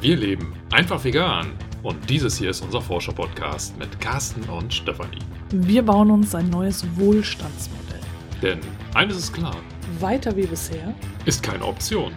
[0.00, 1.50] Wir leben einfach vegan
[1.82, 5.18] und dieses hier ist unser Forscher-Podcast mit Carsten und Stefanie.
[5.50, 7.98] Wir bauen uns ein neues Wohlstandsmodell.
[8.40, 8.60] Denn
[8.94, 9.56] eines ist klar,
[9.98, 10.94] Weiter wie bisher.
[11.24, 12.12] ist keine Option.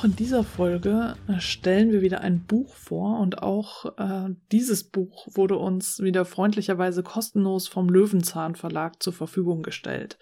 [0.00, 4.82] Auch in dieser Folge äh, stellen wir wieder ein Buch vor und auch äh, dieses
[4.82, 10.16] Buch wurde uns wieder freundlicherweise kostenlos vom Löwenzahn Verlag zur Verfügung gestellt.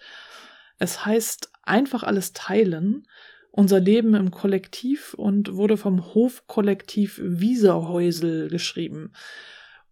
[0.79, 3.07] Es heißt Einfach alles teilen,
[3.51, 9.13] unser Leben im Kollektiv und wurde vom Hofkollektiv Wieserhäusel geschrieben.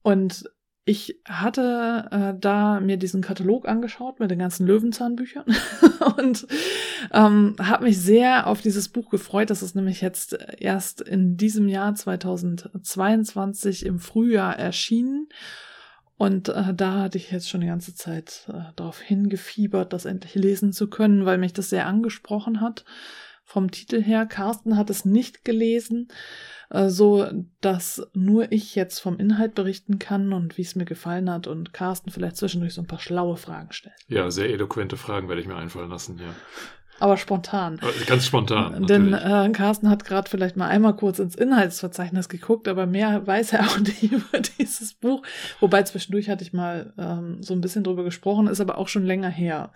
[0.01, 0.51] Und
[0.87, 5.43] ich hatte äh, da mir diesen Katalog angeschaut mit den ganzen Löwenzahnbüchern
[6.17, 6.47] und
[7.11, 9.49] ähm, habe mich sehr auf dieses Buch gefreut.
[9.49, 15.27] Das ist nämlich jetzt erst in diesem Jahr 2022 im Frühjahr erschienen.
[16.15, 20.35] Und äh, da hatte ich jetzt schon die ganze Zeit äh, darauf hingefiebert, das endlich
[20.35, 22.85] lesen zu können, weil mich das sehr angesprochen hat.
[23.49, 26.09] Vom Titel her, Carsten hat es nicht gelesen,
[26.69, 27.25] äh, so
[27.61, 31.71] dass nur ich jetzt vom Inhalt berichten kann und wie es mir gefallen hat und
[31.71, 33.95] Carsten vielleicht zwischendurch so ein paar schlaue Fragen stellt.
[34.09, 36.35] Ja, sehr eloquente Fragen werde ich mir einfallen lassen, ja.
[36.99, 37.79] Aber spontan.
[38.05, 38.85] Ganz spontan.
[38.85, 39.49] Denn natürlich.
[39.49, 43.61] äh, Carsten hat gerade vielleicht mal einmal kurz ins Inhaltsverzeichnis geguckt, aber mehr weiß er
[43.61, 45.23] auch nicht über dieses Buch.
[45.61, 49.05] Wobei zwischendurch hatte ich mal ähm, so ein bisschen drüber gesprochen, ist aber auch schon
[49.05, 49.71] länger her.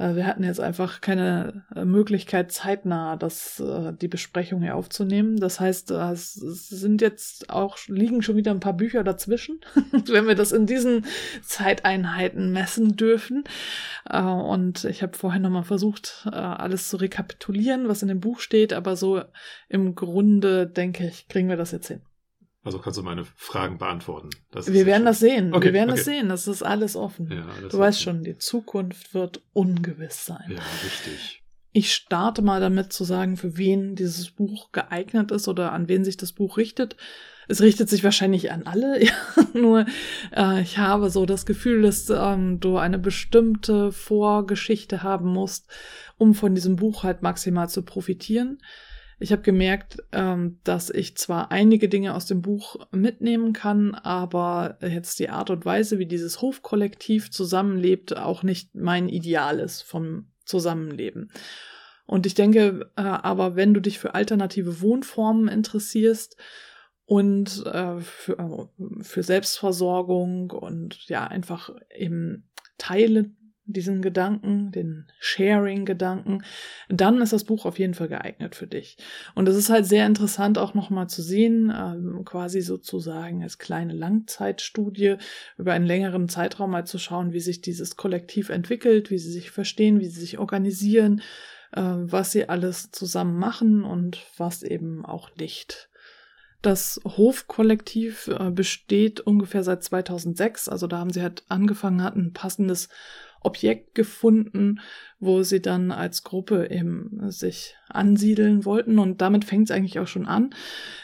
[0.00, 5.36] Äh, wir hatten jetzt einfach keine äh, Möglichkeit, zeitnah das, äh, die Besprechung hier aufzunehmen.
[5.36, 9.60] Das heißt, es sind jetzt auch, liegen schon wieder ein paar Bücher dazwischen,
[10.06, 11.04] wenn wir das in diesen
[11.42, 13.44] Zeiteinheiten messen dürfen.
[14.10, 18.96] Und ich habe vorher nochmal versucht, alles zu rekapitulieren, was in dem Buch steht, aber
[18.96, 19.22] so
[19.68, 22.00] im Grunde, denke ich, kriegen wir das jetzt hin.
[22.62, 24.28] Also kannst du meine Fragen beantworten.
[24.52, 25.54] Wir werden schon- das sehen.
[25.54, 25.98] Okay, wir werden okay.
[25.98, 26.28] das sehen.
[26.28, 27.30] Das ist alles offen.
[27.32, 28.16] Ja, alles du weißt offen.
[28.16, 30.44] schon, die Zukunft wird ungewiss sein.
[30.50, 31.42] Ja, richtig.
[31.72, 36.04] Ich starte mal damit zu sagen, für wen dieses Buch geeignet ist oder an wen
[36.04, 36.96] sich das Buch richtet.
[37.48, 39.12] Es richtet sich wahrscheinlich an alle, ja,
[39.54, 39.86] nur
[40.36, 45.68] äh, ich habe so das Gefühl, dass ähm, du eine bestimmte Vorgeschichte haben musst,
[46.18, 48.58] um von diesem Buch halt maximal zu profitieren.
[49.22, 54.78] Ich habe gemerkt, ähm, dass ich zwar einige Dinge aus dem Buch mitnehmen kann, aber
[54.80, 60.30] jetzt die Art und Weise, wie dieses Hofkollektiv zusammenlebt, auch nicht mein Ideal ist vom
[60.46, 61.30] Zusammenleben.
[62.06, 66.38] Und ich denke, äh, aber wenn du dich für alternative Wohnformen interessierst
[67.04, 72.48] und äh, für, äh, für Selbstversorgung und ja, einfach eben
[72.78, 73.32] Teile
[73.72, 76.42] diesen Gedanken, den Sharing-Gedanken,
[76.88, 78.96] dann ist das Buch auf jeden Fall geeignet für dich.
[79.34, 83.94] Und es ist halt sehr interessant auch nochmal zu sehen, ähm, quasi sozusagen als kleine
[83.94, 85.16] Langzeitstudie
[85.58, 89.50] über einen längeren Zeitraum mal zu schauen, wie sich dieses Kollektiv entwickelt, wie sie sich
[89.50, 91.22] verstehen, wie sie sich organisieren,
[91.72, 95.90] äh, was sie alles zusammen machen und was eben auch nicht.
[96.62, 102.32] Das Hofkollektiv äh, besteht ungefähr seit 2006, also da haben sie halt angefangen, hatten ein
[102.34, 102.90] passendes
[103.40, 104.80] Objekt gefunden,
[105.18, 110.06] wo sie dann als Gruppe eben sich ansiedeln wollten und damit fängt es eigentlich auch
[110.06, 110.54] schon an.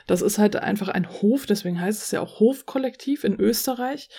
[0.07, 4.11] Das ist halt einfach ein Hof, deswegen heißt es ja auch Hofkollektiv in Österreich.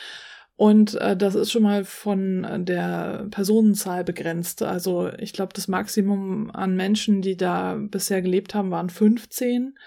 [0.57, 4.63] Und äh, das ist schon mal von äh, der Personenzahl begrenzt.
[4.63, 9.77] Also ich glaube, das Maximum an Menschen, die da bisher gelebt haben, waren 15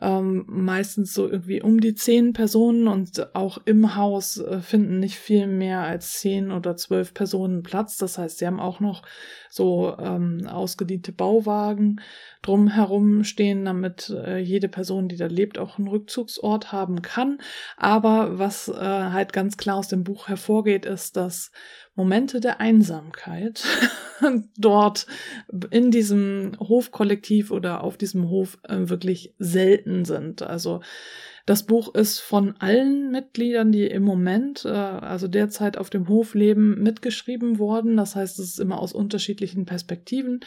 [0.00, 5.16] ähm, meistens so irgendwie um die zehn Personen und auch im Haus äh, finden nicht
[5.16, 7.96] viel mehr als zehn oder zwölf Personen Platz.
[7.96, 9.02] Das heißt, sie haben auch noch
[9.50, 12.00] so ähm, ausgediente Bauwagen
[12.42, 17.38] drumherum stehen, damit äh, jede Person, die da lebt, auch einen Rückzugsort haben kann.
[17.76, 21.50] Aber was äh, halt ganz klar aus dem Buch hervorgeht, ist, dass
[21.94, 23.64] Momente der Einsamkeit
[24.56, 25.06] dort
[25.70, 30.42] in diesem Hofkollektiv oder auf diesem Hof äh, wirklich selten sind.
[30.42, 30.80] Also
[31.48, 36.34] das Buch ist von allen Mitgliedern, die im Moment, äh, also derzeit auf dem Hof
[36.34, 37.96] leben, mitgeschrieben worden.
[37.96, 40.40] Das heißt, es ist immer aus unterschiedlichen Perspektiven.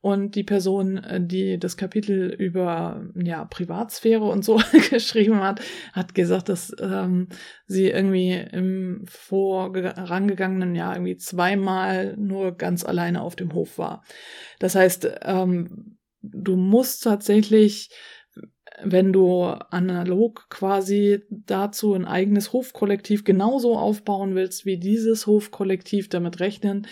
[0.00, 4.60] Und die Person, äh, die das Kapitel über ja, Privatsphäre und so
[4.90, 5.60] geschrieben hat,
[5.92, 7.28] hat gesagt, dass ähm,
[7.66, 14.02] sie irgendwie im vorangegangenen Jahr irgendwie zweimal nur ganz alleine auf dem Hof war.
[14.58, 17.90] Das heißt, ähm, du musst tatsächlich
[18.82, 26.40] wenn du analog quasi dazu ein eigenes Hofkollektiv genauso aufbauen willst wie dieses Hofkollektiv, damit
[26.40, 26.86] rechnen,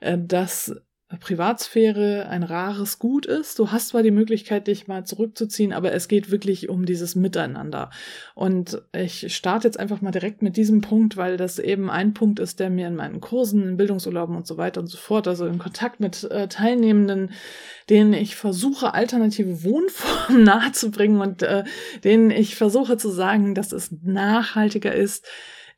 [0.00, 0.74] äh, dass
[1.16, 3.58] Privatsphäre ein rares Gut ist.
[3.58, 7.88] Du hast zwar die Möglichkeit, dich mal zurückzuziehen, aber es geht wirklich um dieses Miteinander.
[8.34, 12.40] Und ich starte jetzt einfach mal direkt mit diesem Punkt, weil das eben ein Punkt
[12.40, 15.46] ist, der mir in meinen Kursen, in Bildungsurlauben und so weiter und so fort, also
[15.46, 17.30] in Kontakt mit äh, Teilnehmenden,
[17.88, 21.64] denen ich versuche, alternative Wohnformen nahezubringen und äh,
[22.04, 25.26] denen ich versuche zu sagen, dass es nachhaltiger ist,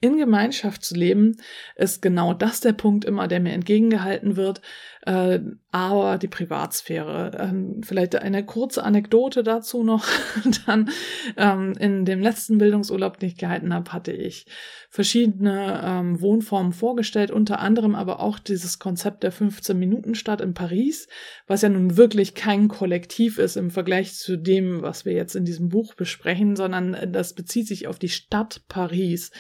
[0.01, 1.37] in Gemeinschaft zu leben,
[1.77, 4.63] ist genau das der Punkt immer, der mir entgegengehalten wird.
[5.03, 5.41] Äh,
[5.73, 7.31] aber die Privatsphäre.
[7.39, 10.05] Ähm, vielleicht eine kurze Anekdote dazu noch.
[10.67, 10.91] Dann
[11.37, 14.47] ähm, in dem letzten Bildungsurlaub, den ich gehalten habe, hatte ich
[14.89, 21.07] verschiedene ähm, Wohnformen vorgestellt, unter anderem aber auch dieses Konzept der 15-Minuten-Stadt in Paris,
[21.47, 25.45] was ja nun wirklich kein Kollektiv ist im Vergleich zu dem, was wir jetzt in
[25.45, 29.31] diesem Buch besprechen, sondern das bezieht sich auf die Stadt Paris,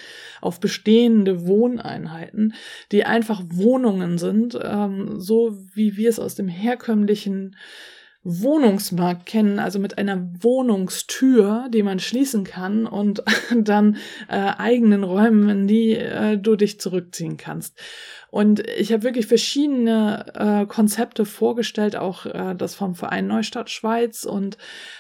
[0.40, 2.54] auf bestehende Wohneinheiten,
[2.92, 7.56] die einfach Wohnungen sind, so wie wir es aus dem herkömmlichen
[8.22, 13.22] Wohnungsmarkt kennen, also mit einer Wohnungstür, die man schließen kann und
[13.56, 13.96] dann
[14.28, 17.80] äh, eigenen Räumen, in die äh, du dich zurückziehen kannst.
[18.30, 24.24] Und ich habe wirklich verschiedene äh, Konzepte vorgestellt, auch äh, das vom Verein Neustadt Schweiz
[24.24, 24.56] und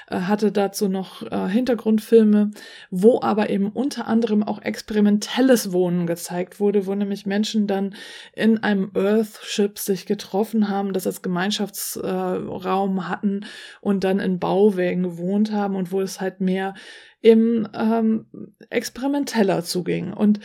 [0.08, 2.50] äh, hatte dazu noch äh, Hintergrundfilme,
[2.90, 7.94] wo aber eben unter anderem auch experimentelles Wohnen gezeigt wurde, wo nämlich Menschen dann
[8.34, 13.46] in einem Earthship sich getroffen haben, das als Gemeinschaftsraum äh, hatten
[13.80, 16.74] und dann in Bauwägen gewohnt haben und wo es halt mehr
[17.22, 18.26] im ähm,
[18.70, 20.12] experimenteller zuging.
[20.12, 20.40] Und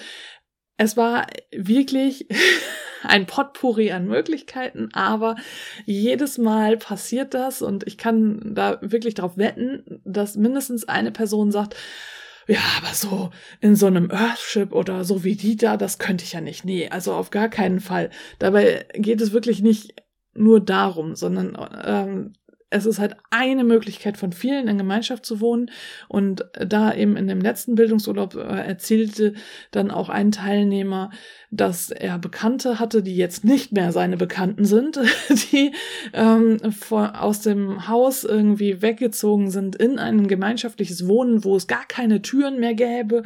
[0.77, 2.27] es war wirklich
[3.03, 5.35] ein Potpourri an Möglichkeiten, aber
[5.85, 11.51] jedes Mal passiert das und ich kann da wirklich darauf wetten, dass mindestens eine Person
[11.51, 11.75] sagt,
[12.47, 16.33] ja, aber so in so einem Earthship oder so wie die da, das könnte ich
[16.33, 16.63] ja nicht.
[16.63, 18.11] Nee, also auf gar keinen Fall.
[18.37, 19.95] Dabei geht es wirklich nicht
[20.35, 22.33] nur darum, sondern ähm,
[22.71, 25.69] es ist halt eine Möglichkeit von vielen in Gemeinschaft zu wohnen.
[26.07, 29.33] Und da eben in dem letzten Bildungsurlaub äh, erzählte
[29.71, 31.11] dann auch ein Teilnehmer,
[31.51, 34.99] dass er Bekannte hatte, die jetzt nicht mehr seine Bekannten sind,
[35.51, 35.73] die
[36.13, 41.85] ähm, vor, aus dem Haus irgendwie weggezogen sind in ein gemeinschaftliches Wohnen, wo es gar
[41.87, 43.23] keine Türen mehr gäbe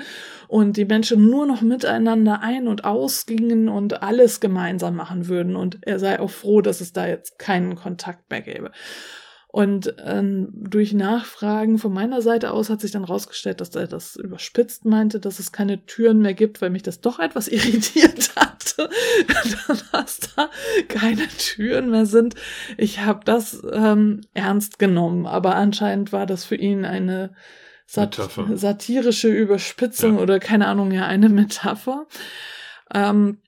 [0.48, 5.56] und die Menschen nur noch miteinander ein- und ausgingen und alles gemeinsam machen würden.
[5.56, 8.72] Und er sei auch froh, dass es da jetzt keinen Kontakt mehr gäbe.
[9.52, 14.16] Und ähm, durch Nachfragen von meiner Seite aus hat sich dann rausgestellt, dass er das
[14.16, 18.90] überspitzt meinte, dass es keine Türen mehr gibt, weil mich das doch etwas irritiert hatte,
[19.92, 20.52] dass da
[20.88, 22.36] keine Türen mehr sind.
[22.78, 27.34] Ich habe das ähm, ernst genommen, aber anscheinend war das für ihn eine
[27.88, 28.56] sat Metapher.
[28.56, 30.22] satirische Überspitzung ja.
[30.22, 32.06] oder keine Ahnung, ja, eine Metapher.
[32.94, 33.40] Ähm,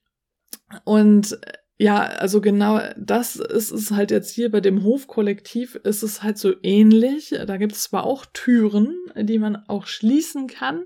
[0.84, 1.38] und
[1.82, 6.38] ja, also genau das ist es halt jetzt hier bei dem Hofkollektiv ist es halt
[6.38, 7.34] so ähnlich.
[7.48, 10.84] Da gibt es zwar auch Türen, die man auch schließen kann,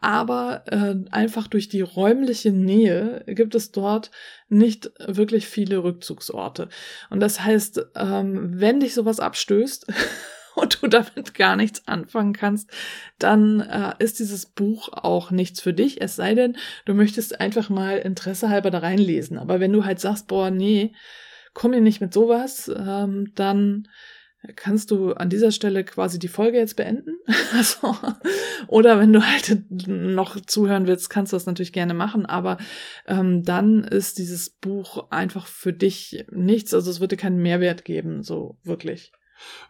[0.00, 4.10] aber äh, einfach durch die räumliche Nähe gibt es dort
[4.48, 6.70] nicht wirklich viele Rückzugsorte.
[7.10, 9.92] Und das heißt, ähm, wenn dich sowas abstößt,
[10.56, 12.70] und du damit gar nichts anfangen kannst,
[13.18, 16.00] dann äh, ist dieses Buch auch nichts für dich.
[16.00, 19.38] Es sei denn, du möchtest einfach mal Interesse halber da reinlesen.
[19.38, 20.92] Aber wenn du halt sagst, boah, nee,
[21.52, 23.88] komm mir nicht mit sowas, ähm, dann
[24.56, 27.16] kannst du an dieser Stelle quasi die Folge jetzt beenden.
[27.54, 27.96] also,
[28.66, 32.26] oder wenn du halt noch zuhören willst, kannst du das natürlich gerne machen.
[32.26, 32.58] Aber
[33.06, 36.74] ähm, dann ist dieses Buch einfach für dich nichts.
[36.74, 39.12] Also es würde keinen Mehrwert geben, so wirklich.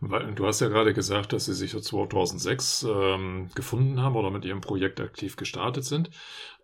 [0.01, 4.45] Weil, du hast ja gerade gesagt, dass sie sich 2006 ähm, gefunden haben oder mit
[4.45, 6.11] ihrem Projekt aktiv gestartet sind.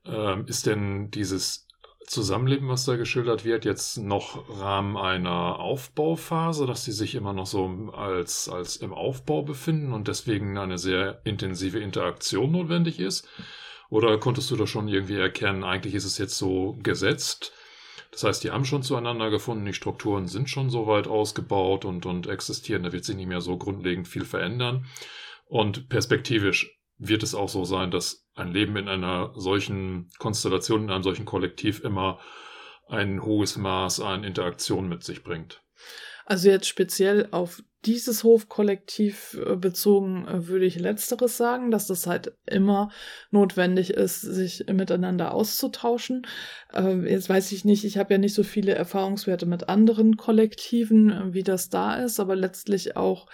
[0.05, 1.67] Ähm, ist denn dieses
[2.07, 7.47] Zusammenleben, was da geschildert wird, jetzt noch Rahmen einer Aufbauphase, dass sie sich immer noch
[7.47, 13.29] so als, als im Aufbau befinden und deswegen eine sehr intensive Interaktion notwendig ist?
[13.91, 17.53] Oder konntest du da schon irgendwie erkennen, eigentlich ist es jetzt so gesetzt?
[18.11, 22.07] Das heißt, die haben schon zueinander gefunden, die Strukturen sind schon so weit ausgebaut und,
[22.07, 24.87] und existieren, da wird sich nicht mehr so grundlegend viel verändern.
[25.47, 30.91] Und perspektivisch wird es auch so sein, dass ein Leben in einer solchen Konstellation, in
[30.91, 32.19] einem solchen Kollektiv immer
[32.89, 35.63] ein hohes Maß an Interaktion mit sich bringt.
[36.31, 42.07] Also jetzt speziell auf dieses Hofkollektiv äh, bezogen äh, würde ich letzteres sagen, dass das
[42.07, 42.93] halt immer
[43.33, 46.25] notwendig ist, sich miteinander auszutauschen.
[46.73, 51.11] Ähm, jetzt weiß ich nicht, ich habe ja nicht so viele Erfahrungswerte mit anderen Kollektiven,
[51.11, 53.27] äh, wie das da ist, aber letztlich auch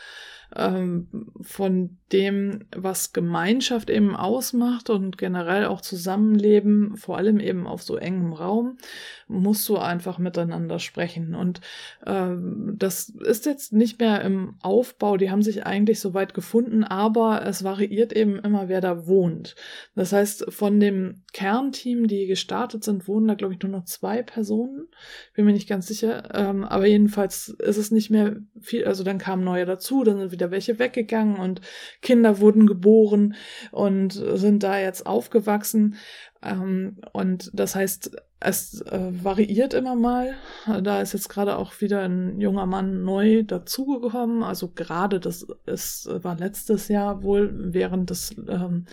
[0.54, 1.08] ähm,
[1.40, 7.96] von dem, was Gemeinschaft eben ausmacht und generell auch Zusammenleben, vor allem eben auf so
[7.96, 8.78] engem Raum,
[9.26, 11.34] musst du einfach miteinander sprechen.
[11.34, 11.60] Und
[12.06, 16.84] ähm, das ist jetzt nicht mehr im Aufbau, die haben sich eigentlich so weit gefunden,
[16.84, 19.56] aber es variiert eben immer, wer da wohnt.
[19.96, 24.22] Das heißt, von dem Kernteam, die gestartet sind, wohnen da, glaube ich, nur noch zwei
[24.22, 24.86] Personen.
[25.34, 26.34] Bin mir nicht ganz sicher.
[26.34, 30.35] Ähm, aber jedenfalls ist es nicht mehr viel, also dann kamen neue dazu, dann sind
[30.36, 31.60] wieder welche weggegangen und
[32.02, 33.34] Kinder wurden geboren
[33.72, 35.96] und sind da jetzt aufgewachsen.
[36.42, 40.34] Ähm, und das heißt, es äh, variiert immer mal.
[40.82, 44.42] Da ist jetzt gerade auch wieder ein junger Mann neu dazugekommen.
[44.42, 48.84] Also gerade das ist, war letztes Jahr wohl während des ähm,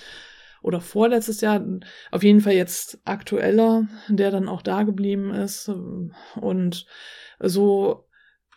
[0.62, 1.62] oder vorletztes Jahr,
[2.10, 5.70] auf jeden Fall jetzt aktueller, der dann auch da geblieben ist.
[6.36, 6.86] Und
[7.40, 8.06] so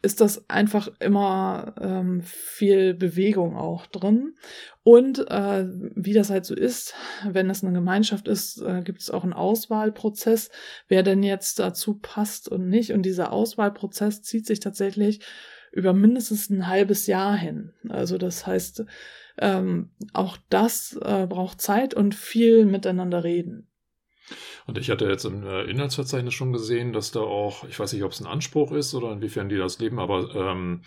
[0.07, 4.37] ist das einfach immer ähm, viel Bewegung auch drin.
[4.85, 6.95] Und äh, wie das halt so ist,
[7.29, 10.51] wenn es eine Gemeinschaft ist, äh, gibt es auch einen Auswahlprozess,
[10.87, 12.93] wer denn jetzt dazu passt und nicht.
[12.93, 15.23] Und dieser Auswahlprozess zieht sich tatsächlich
[15.73, 17.73] über mindestens ein halbes Jahr hin.
[17.89, 18.85] Also das heißt,
[19.39, 23.67] ähm, auch das äh, braucht Zeit und viel miteinander reden.
[24.67, 28.03] Und ich hatte jetzt im äh, Inhaltsverzeichnis schon gesehen, dass da auch, ich weiß nicht,
[28.03, 30.83] ob es ein Anspruch ist oder inwiefern die das leben, aber ähm,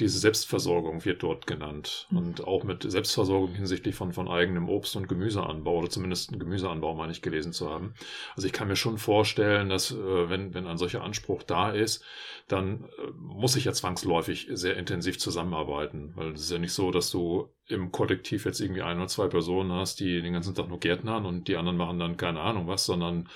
[0.00, 2.08] diese Selbstversorgung wird dort genannt.
[2.10, 2.18] Mhm.
[2.18, 6.94] Und auch mit Selbstversorgung hinsichtlich von, von eigenem Obst- und Gemüseanbau oder zumindest ein Gemüseanbau,
[6.94, 7.94] meine ich, gelesen zu haben.
[8.34, 12.04] Also ich kann mir schon vorstellen, dass äh, wenn, wenn ein solcher Anspruch da ist,
[12.48, 16.12] dann äh, muss ich ja zwangsläufig sehr intensiv zusammenarbeiten.
[16.16, 19.26] Weil es ist ja nicht so, dass du im Kollektiv jetzt irgendwie ein oder zwei
[19.28, 22.66] Personen hast, die den ganzen Tag nur Gärtnern und die anderen machen dann keine Ahnung
[22.66, 23.28] was, sondern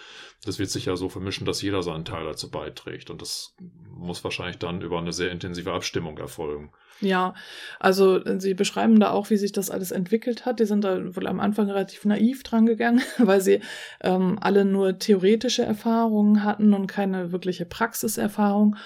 [0.44, 3.11] das wird sich ja so vermischen, dass jeder seinen Teil dazu beiträgt.
[3.11, 3.56] Und das
[3.90, 6.70] muss wahrscheinlich dann über eine sehr intensive Abstimmung erfolgen.
[7.00, 7.35] Ja,
[7.80, 10.61] also sie beschreiben da auch, wie sich das alles entwickelt hat.
[10.61, 13.61] Die sind da wohl am Anfang relativ naiv dran gegangen, weil sie
[14.00, 18.76] ähm, alle nur theoretische Erfahrungen hatten und keine wirkliche Praxiserfahrung.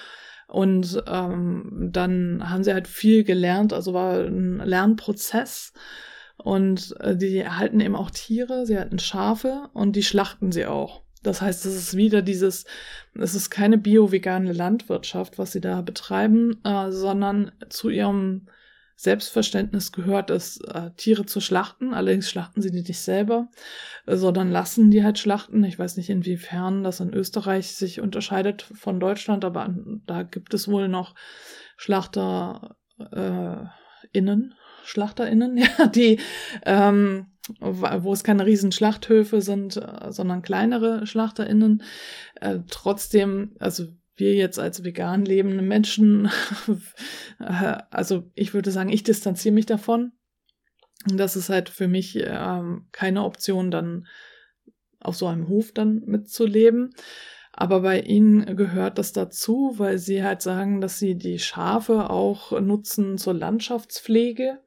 [0.47, 5.73] Und ähm, dann haben sie halt viel gelernt, also war ein Lernprozess.
[6.37, 11.03] Und äh, die halten eben auch Tiere, sie halten Schafe und die schlachten sie auch.
[11.23, 12.65] Das heißt, es ist wieder dieses,
[13.15, 18.47] es ist keine bio-vegane Landwirtschaft, was sie da betreiben, äh, sondern zu ihrem
[18.95, 21.93] Selbstverständnis gehört es, äh, Tiere zu schlachten.
[21.93, 23.49] Allerdings schlachten sie die nicht selber,
[24.05, 25.63] äh, sondern lassen die halt schlachten.
[25.63, 29.73] Ich weiß nicht, inwiefern das in Österreich sich unterscheidet von Deutschland, aber
[30.05, 31.15] da gibt es wohl noch
[31.75, 32.75] Schlachter
[33.11, 33.65] äh,
[34.11, 34.53] innen,
[34.85, 36.19] SchlachterInnen, ja, die,
[36.65, 37.27] ähm,
[37.59, 41.83] wo es keine riesen Schlachthöfe sind, äh, sondern kleinere SchlachterInnen.
[42.39, 46.29] Äh, trotzdem, also wir jetzt als vegan lebende Menschen,
[47.39, 50.11] also ich würde sagen, ich distanziere mich davon.
[51.05, 54.07] Das ist halt für mich ähm, keine Option, dann
[54.99, 56.93] auf so einem Hof dann mitzuleben.
[57.51, 62.59] Aber bei ihnen gehört das dazu, weil sie halt sagen, dass sie die Schafe auch
[62.59, 64.59] nutzen zur Landschaftspflege.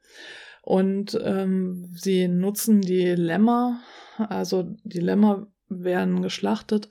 [0.62, 3.80] Und ähm, sie nutzen die Lämmer,
[4.18, 6.88] also die Lämmer werden geschlachtet,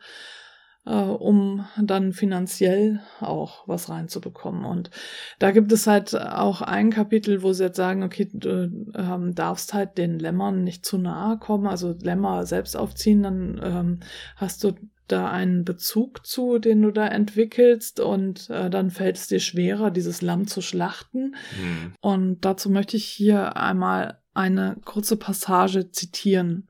[0.91, 4.65] um dann finanziell auch was reinzubekommen.
[4.65, 4.91] Und
[5.39, 9.73] da gibt es halt auch ein Kapitel, wo sie jetzt sagen, okay, du ähm, darfst
[9.73, 13.99] halt den Lämmern nicht zu nahe kommen, also Lämmer selbst aufziehen, dann ähm,
[14.35, 14.73] hast du
[15.07, 19.91] da einen Bezug zu, den du da entwickelst und äh, dann fällt es dir schwerer,
[19.91, 21.35] dieses Lamm zu schlachten.
[21.59, 21.93] Mhm.
[22.01, 26.67] Und dazu möchte ich hier einmal eine kurze Passage zitieren.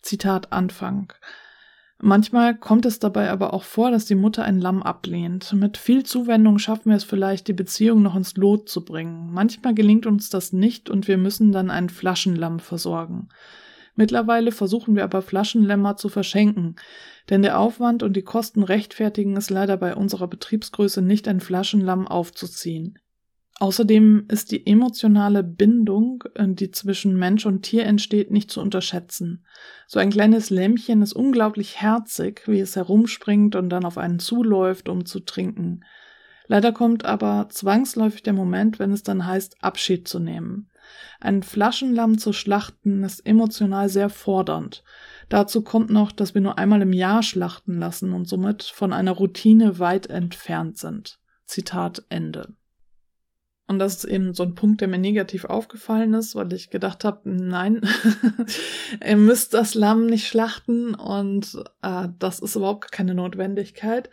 [0.00, 1.12] Zitat Anfang.
[2.06, 5.54] Manchmal kommt es dabei aber auch vor, dass die Mutter ein Lamm ablehnt.
[5.54, 9.32] Mit viel Zuwendung schaffen wir es vielleicht, die Beziehung noch ins Lot zu bringen.
[9.32, 13.30] Manchmal gelingt uns das nicht und wir müssen dann ein Flaschenlamm versorgen.
[13.94, 16.76] Mittlerweile versuchen wir aber Flaschenlämmer zu verschenken,
[17.30, 22.06] denn der Aufwand und die Kosten rechtfertigen es leider bei unserer Betriebsgröße nicht, ein Flaschenlamm
[22.06, 22.98] aufzuziehen.
[23.60, 29.44] Außerdem ist die emotionale Bindung, äh, die zwischen Mensch und Tier entsteht, nicht zu unterschätzen.
[29.86, 34.88] So ein kleines Lämmchen ist unglaublich herzig, wie es herumspringt und dann auf einen zuläuft,
[34.88, 35.84] um zu trinken.
[36.46, 40.68] Leider kommt aber zwangsläufig der Moment, wenn es dann heißt, Abschied zu nehmen.
[41.20, 44.84] Ein Flaschenlamm zu schlachten ist emotional sehr fordernd.
[45.30, 49.12] Dazu kommt noch, dass wir nur einmal im Jahr schlachten lassen und somit von einer
[49.12, 51.18] Routine weit entfernt sind.
[51.46, 52.54] Zitat Ende.
[53.66, 57.02] Und das ist eben so ein Punkt, der mir negativ aufgefallen ist, weil ich gedacht
[57.02, 57.80] habe, nein,
[59.06, 64.10] ihr müsst das Lamm nicht schlachten und äh, das ist überhaupt keine Notwendigkeit.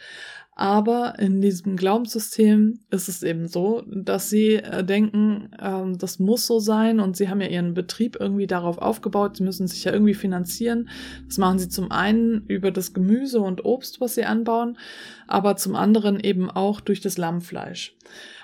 [0.53, 6.45] Aber in diesem Glaubenssystem ist es eben so, dass sie äh, denken, ähm, das muss
[6.45, 9.91] so sein und sie haben ja ihren Betrieb irgendwie darauf aufgebaut, sie müssen sich ja
[9.91, 10.89] irgendwie finanzieren.
[11.25, 14.77] Das machen sie zum einen über das Gemüse und Obst, was sie anbauen,
[15.25, 17.95] aber zum anderen eben auch durch das Lammfleisch.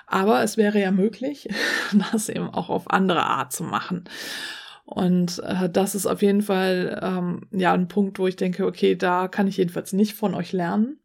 [0.08, 1.48] Aber es wäre ja möglich,
[2.12, 4.04] das eben auch auf andere Art zu machen.
[4.84, 8.96] Und äh, das ist auf jeden Fall ähm, ja ein Punkt, wo ich denke, okay,
[8.96, 10.98] da kann ich jedenfalls nicht von euch lernen.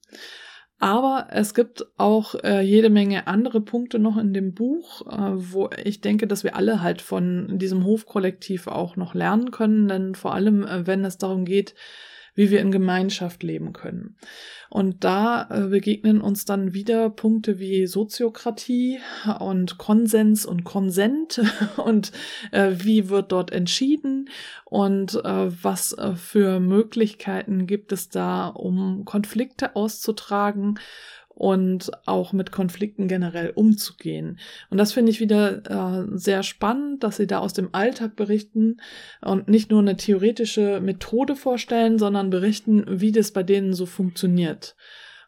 [0.79, 5.69] Aber es gibt auch äh, jede Menge andere Punkte noch in dem Buch, äh, wo
[5.81, 10.33] ich denke, dass wir alle halt von diesem Hofkollektiv auch noch lernen können, denn vor
[10.33, 11.73] allem, äh, wenn es darum geht,
[12.35, 14.15] wie wir in Gemeinschaft leben können.
[14.69, 18.99] Und da äh, begegnen uns dann wieder Punkte wie Soziokratie
[19.39, 21.41] und Konsens und Konsent
[21.77, 22.11] und
[22.51, 24.29] äh, wie wird dort entschieden
[24.65, 30.79] und äh, was äh, für Möglichkeiten gibt es da, um Konflikte auszutragen
[31.35, 34.39] und auch mit Konflikten generell umzugehen.
[34.69, 38.77] Und das finde ich wieder äh, sehr spannend, dass sie da aus dem Alltag berichten
[39.21, 44.75] und nicht nur eine theoretische Methode vorstellen, sondern berichten, wie das bei denen so funktioniert.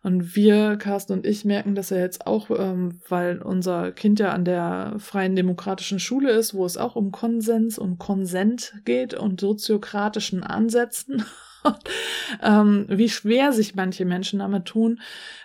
[0.06, 4.34] Und wir, Carsten und ich, merken das ja jetzt auch, ähm, weil unser Kind ja
[4.34, 9.42] an der Freien Demokratischen Schule ist, wo es auch um Konsens und Konsent geht und
[9.42, 11.26] soziokratischen Ansätzen.
[12.44, 15.00] Ähm, wie schwer sich manche Menschen damit tun,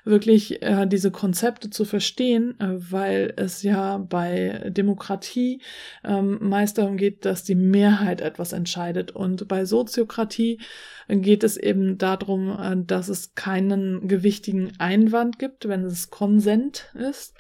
[0.05, 5.61] wirklich äh, diese Konzepte zu verstehen, äh, weil es ja bei Demokratie
[6.05, 9.11] ähm, meist darum geht, dass die Mehrheit etwas entscheidet.
[9.11, 10.61] Und bei Soziokratie
[11.09, 17.35] geht es eben darum, äh, dass es keinen gewichtigen Einwand gibt, wenn es Konsent ist.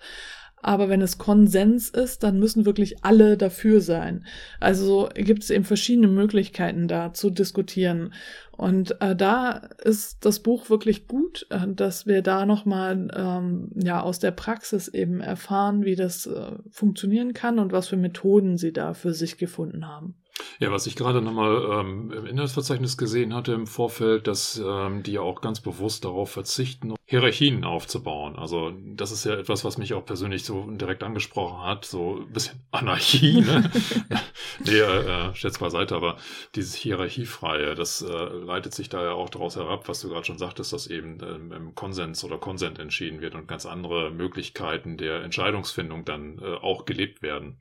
[0.62, 4.26] Aber wenn es Konsens ist, dann müssen wirklich alle dafür sein.
[4.59, 8.12] Also gibt es eben verschiedene Möglichkeiten da zu diskutieren.
[8.52, 14.02] Und äh, da ist das Buch wirklich gut, äh, dass wir da nochmal ähm, ja,
[14.02, 18.73] aus der Praxis eben erfahren, wie das äh, funktionieren kann und was für Methoden sie
[18.73, 20.19] da für sich gefunden haben.
[20.59, 25.12] Ja, was ich gerade nochmal ähm, im Inhaltsverzeichnis gesehen hatte im Vorfeld, dass ähm, die
[25.12, 28.37] ja auch ganz bewusst darauf verzichten, Hierarchien aufzubauen.
[28.37, 32.33] Also das ist ja etwas, was mich auch persönlich so direkt angesprochen hat, so ein
[32.33, 33.70] bisschen Anarchie, ne?
[34.64, 36.18] nee, äh, äh stell's beiseite, aber
[36.55, 40.38] dieses Hierarchiefreie, das äh, leitet sich da ja auch daraus herab, was du gerade schon
[40.38, 45.24] sagtest, dass eben ähm, im Konsens oder Konsent entschieden wird und ganz andere Möglichkeiten der
[45.24, 47.59] Entscheidungsfindung dann äh, auch gelebt werden.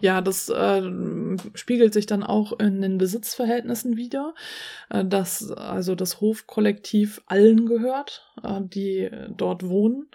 [0.00, 0.82] Ja, das äh,
[1.54, 4.34] spiegelt sich dann auch in den Besitzverhältnissen wieder,
[4.90, 10.08] äh, dass also das Hofkollektiv allen gehört, äh, die dort wohnen.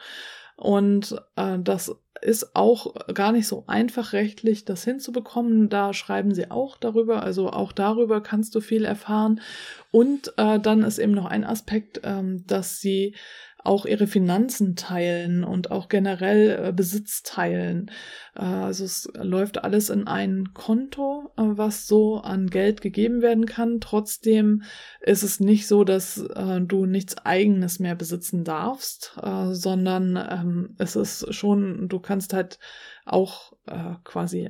[0.55, 5.69] Und äh, das ist auch gar nicht so einfach rechtlich, das hinzubekommen.
[5.69, 9.41] Da schreiben sie auch darüber, also auch darüber kannst du viel erfahren.
[9.89, 13.15] Und äh, dann ist eben noch ein Aspekt, ähm, dass sie
[13.63, 17.91] auch ihre Finanzen teilen und auch generell äh, Besitz teilen.
[18.35, 23.45] Äh, also es läuft alles in ein Konto, äh, was so an Geld gegeben werden
[23.45, 23.79] kann.
[23.79, 24.63] Trotzdem
[25.01, 30.75] ist es nicht so, dass äh, du nichts eigenes mehr besitzen darfst, äh, sondern ähm,
[30.77, 32.59] es ist schon, du kannst halt
[33.05, 34.49] auch äh, quasi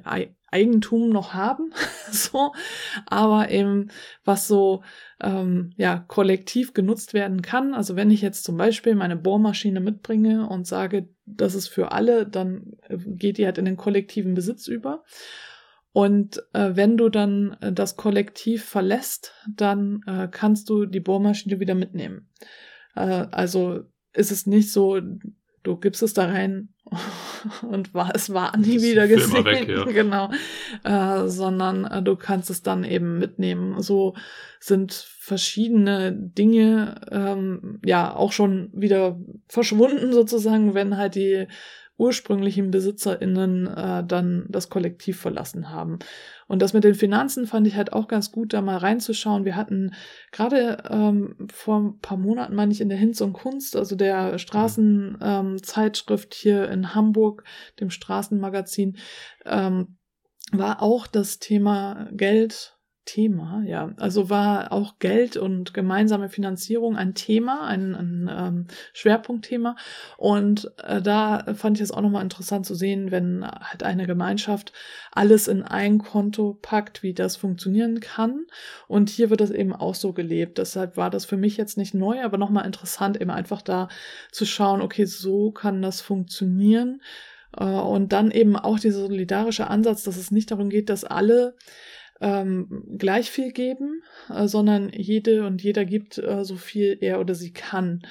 [0.51, 1.73] Eigentum noch haben,
[2.11, 2.51] so,
[3.05, 3.89] aber eben
[4.23, 4.83] was so
[5.21, 7.73] ähm, ja kollektiv genutzt werden kann.
[7.73, 12.27] Also wenn ich jetzt zum Beispiel meine Bohrmaschine mitbringe und sage, das ist für alle,
[12.27, 15.03] dann äh, geht die halt in den kollektiven Besitz über.
[15.93, 21.59] Und äh, wenn du dann äh, das Kollektiv verlässt, dann äh, kannst du die Bohrmaschine
[21.59, 22.29] wieder mitnehmen.
[22.95, 23.81] Äh, also
[24.13, 24.99] ist es nicht so,
[25.63, 26.69] du gibst es da rein
[27.61, 29.45] und war, es war nie wieder gesehen.
[29.45, 29.83] Weg, ja.
[29.91, 30.29] Genau.
[30.83, 33.81] Äh, sondern äh, du kannst es dann eben mitnehmen.
[33.81, 34.15] So
[34.59, 41.47] sind verschiedene Dinge ähm, ja auch schon wieder verschwunden sozusagen, wenn halt die
[42.01, 45.99] ursprünglichen BesitzerInnen äh, dann das Kollektiv verlassen haben.
[46.47, 49.45] Und das mit den Finanzen fand ich halt auch ganz gut, da mal reinzuschauen.
[49.45, 49.93] Wir hatten
[50.31, 54.39] gerade ähm, vor ein paar Monaten, meine ich, in der Hinz und Kunst, also der
[54.39, 57.43] Straßenzeitschrift ähm, hier in Hamburg,
[57.79, 58.97] dem Straßenmagazin,
[59.45, 59.97] ähm,
[60.51, 63.93] war auch das Thema Geld Thema, ja.
[63.97, 69.75] Also war auch Geld und gemeinsame Finanzierung ein Thema, ein, ein ähm, Schwerpunktthema.
[70.17, 74.71] Und äh, da fand ich es auch nochmal interessant zu sehen, wenn halt eine Gemeinschaft
[75.11, 78.45] alles in ein Konto packt, wie das funktionieren kann.
[78.87, 80.59] Und hier wird das eben auch so gelebt.
[80.59, 83.89] Deshalb war das für mich jetzt nicht neu, aber nochmal interessant, eben einfach da
[84.31, 87.01] zu schauen, okay, so kann das funktionieren.
[87.57, 91.55] Äh, und dann eben auch dieser solidarische Ansatz, dass es nicht darum geht, dass alle
[92.21, 97.35] ähm, gleich viel geben, äh, sondern jede und jeder gibt äh, so viel er oder
[97.35, 98.03] sie kann.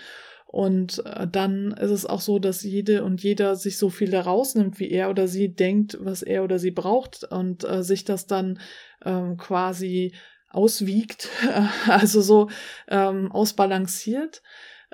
[0.47, 4.23] Und äh, dann ist es auch so, dass jede und jeder sich so viel da
[4.23, 8.27] rausnimmt, wie er oder sie denkt, was er oder sie braucht und äh, sich das
[8.27, 8.59] dann
[9.05, 10.13] ähm, quasi
[10.51, 11.29] auswiegt,
[11.87, 12.51] also so
[12.89, 14.43] ähm, ausbalanciert,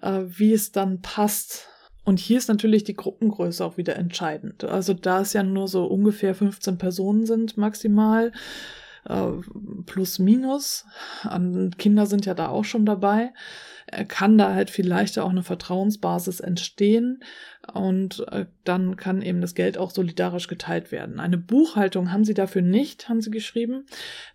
[0.03, 1.69] äh, wie es dann passt.
[2.05, 4.63] Und hier ist natürlich die Gruppengröße auch wieder entscheidend.
[4.63, 8.31] Also da es ja nur so ungefähr 15 Personen sind maximal,
[9.09, 10.85] äh, plus minus,
[11.79, 13.33] Kinder sind ja da auch schon dabei,
[14.09, 17.21] kann da halt vielleicht auch eine Vertrauensbasis entstehen
[17.73, 21.21] und äh, dann kann eben das Geld auch solidarisch geteilt werden.
[21.21, 23.87] Eine Buchhaltung haben sie dafür nicht, haben sie geschrieben.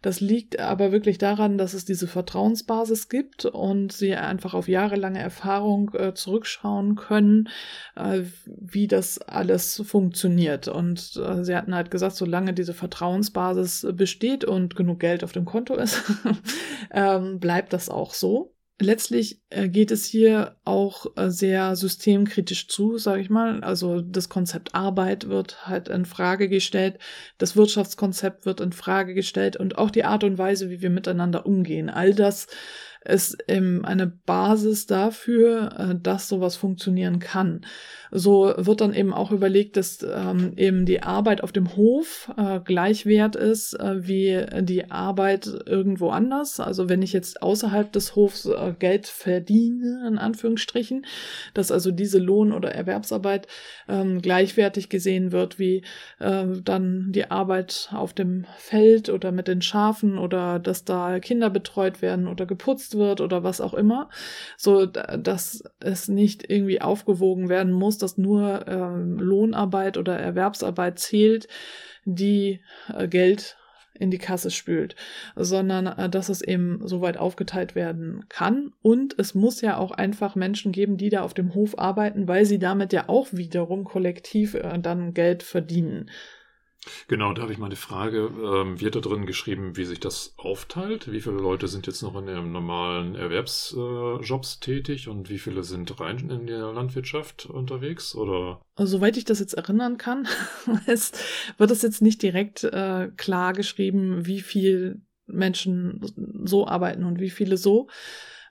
[0.02, 5.20] Das liegt aber wirklich daran, dass es diese Vertrauensbasis gibt und sie einfach auf jahrelange
[5.20, 7.50] Erfahrung äh, zurückschauen können,
[7.96, 10.68] äh, wie das alles funktioniert.
[10.68, 15.46] Und äh, sie hatten halt gesagt, solange diese Vertrauensbasis besteht und genug Geld auf dem
[15.46, 16.04] Konto ist,
[16.92, 22.98] ähm, bleibt das auch so letztlich äh, geht es hier auch äh, sehr systemkritisch zu,
[22.98, 23.64] sage ich mal.
[23.64, 27.00] Also das Konzept Arbeit wird halt in Frage gestellt,
[27.38, 31.46] das Wirtschaftskonzept wird in Frage gestellt und auch die Art und Weise, wie wir miteinander
[31.46, 31.90] umgehen.
[31.90, 32.48] All das
[33.04, 37.66] ist ähm, eine Basis dafür, äh, dass sowas funktionieren kann.
[38.12, 42.60] So wird dann eben auch überlegt, dass ähm, eben die Arbeit auf dem Hof äh,
[42.60, 46.60] gleichwert ist äh, wie die Arbeit irgendwo anders.
[46.60, 51.06] Also wenn ich jetzt außerhalb des Hofs äh, Geld verdiene, in Anführungsstrichen,
[51.54, 53.48] dass also diese Lohn- oder Erwerbsarbeit
[53.88, 55.84] ähm, gleichwertig gesehen wird wie
[56.20, 61.50] äh, dann die Arbeit auf dem Feld oder mit den Schafen oder dass da Kinder
[61.50, 64.10] betreut werden oder geputzt wird oder was auch immer,
[64.58, 71.48] so dass es nicht irgendwie aufgewogen werden muss, dass nur ähm, Lohnarbeit oder Erwerbsarbeit zählt,
[72.06, 72.62] die
[72.94, 73.58] äh, Geld
[74.02, 74.96] in die Kasse spült,
[75.36, 78.74] sondern äh, dass es eben so weit aufgeteilt werden kann.
[78.82, 82.46] Und es muss ja auch einfach Menschen geben, die da auf dem Hof arbeiten, weil
[82.46, 86.10] sie damit ja auch wiederum kollektiv äh, dann Geld verdienen.
[87.08, 88.32] Genau, da habe ich mal eine Frage.
[88.44, 91.12] Ähm, wird da drin geschrieben, wie sich das aufteilt?
[91.12, 95.64] Wie viele Leute sind jetzt noch in ihren normalen Erwerbsjobs äh, tätig und wie viele
[95.64, 98.16] sind rein in der Landwirtschaft unterwegs?
[98.16, 98.62] Oder?
[98.76, 100.28] Also, soweit ich das jetzt erinnern kann,
[100.88, 101.12] es
[101.58, 106.02] wird es jetzt nicht direkt äh, klar geschrieben, wie viel Menschen
[106.46, 107.90] so arbeiten und wie viele so.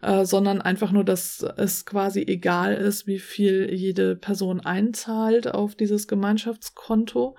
[0.03, 5.75] Äh, sondern einfach nur, dass es quasi egal ist, wie viel jede Person einzahlt auf
[5.75, 7.37] dieses Gemeinschaftskonto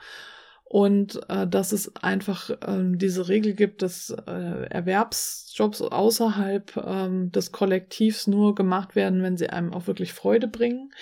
[0.71, 7.51] und äh, dass es einfach ähm, diese Regel gibt, dass äh, Erwerbsjobs außerhalb ähm, des
[7.51, 10.93] Kollektivs nur gemacht werden, wenn sie einem auch wirklich Freude bringen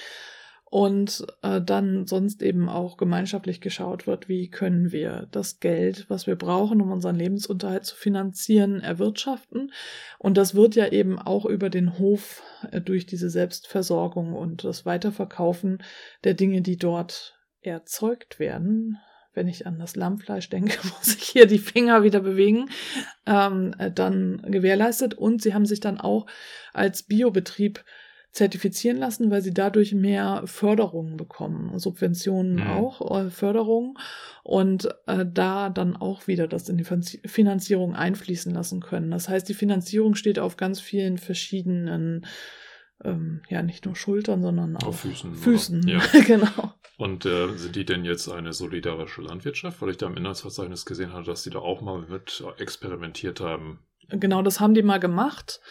[0.72, 6.26] und äh, dann sonst eben auch gemeinschaftlich geschaut wird, wie können wir das Geld, was
[6.26, 9.72] wir brauchen, um unseren Lebensunterhalt zu finanzieren, erwirtschaften.
[10.18, 14.88] Und das wird ja eben auch über den Hof äh, durch diese Selbstversorgung und das
[14.88, 15.84] Weiterverkaufen
[16.24, 18.98] der Dinge, die dort erzeugt werden,
[19.34, 22.70] wenn ich an das Lammfleisch denke, muss ich hier die Finger wieder bewegen,
[23.26, 25.14] ähm, äh, dann gewährleistet.
[25.14, 26.28] Und sie haben sich dann auch
[26.74, 27.84] als Biobetrieb
[28.32, 32.68] zertifizieren lassen, weil sie dadurch mehr Förderungen bekommen, Subventionen mhm.
[32.68, 33.96] auch, äh, Förderungen
[34.44, 39.10] und äh, da dann auch wieder das in die Finanzierung einfließen lassen können.
[39.10, 42.26] Das heißt, die Finanzierung steht auf ganz vielen verschiedenen
[43.04, 45.34] ähm, ja nicht nur Schultern, sondern auch Auf Füßen.
[45.34, 46.02] Füßen, ja.
[46.28, 46.74] genau.
[47.00, 49.82] Und äh, sind die denn jetzt eine solidarische Landwirtschaft?
[49.82, 53.80] Weil ich da im Inhaltsverzeichnis gesehen habe, dass die da auch mal mit experimentiert haben.
[54.10, 55.62] Genau, das haben die mal gemacht.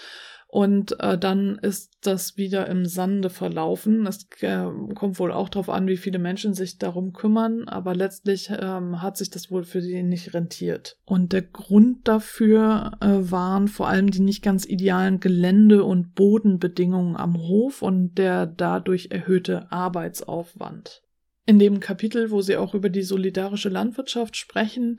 [0.47, 4.07] Und äh, dann ist das wieder im Sande verlaufen.
[4.07, 4.65] Es äh,
[4.95, 9.19] kommt wohl auch darauf an, wie viele Menschen sich darum kümmern, aber letztlich ähm, hat
[9.19, 10.97] sich das wohl für sie nicht rentiert.
[11.05, 17.17] Und der Grund dafür äh, waren vor allem die nicht ganz idealen Gelände- und Bodenbedingungen
[17.17, 21.03] am Hof und der dadurch erhöhte Arbeitsaufwand.
[21.49, 24.99] In dem Kapitel, wo sie auch über die solidarische Landwirtschaft sprechen,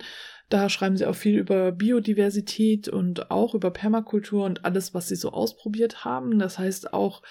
[0.50, 5.16] da schreiben sie auch viel über Biodiversität und auch über Permakultur und alles, was sie
[5.16, 6.40] so ausprobiert haben.
[6.40, 7.22] Das heißt, auch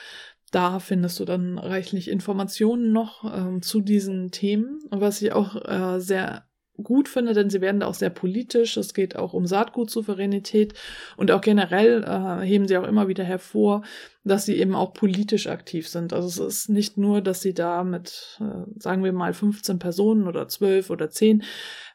[0.52, 5.98] da findest du dann reichlich Informationen noch ähm, zu diesen Themen, was ich auch äh,
[5.98, 6.44] sehr
[6.81, 8.76] gut finde, denn sie werden da auch sehr politisch.
[8.76, 10.74] Es geht auch um Saatgutsouveränität
[11.16, 13.83] und auch generell äh, heben sie auch immer wieder hervor,
[14.28, 16.12] dass sie eben auch politisch aktiv sind.
[16.12, 20.28] Also es ist nicht nur, dass sie da mit, äh, sagen wir mal, 15 Personen
[20.28, 21.42] oder 12 oder 10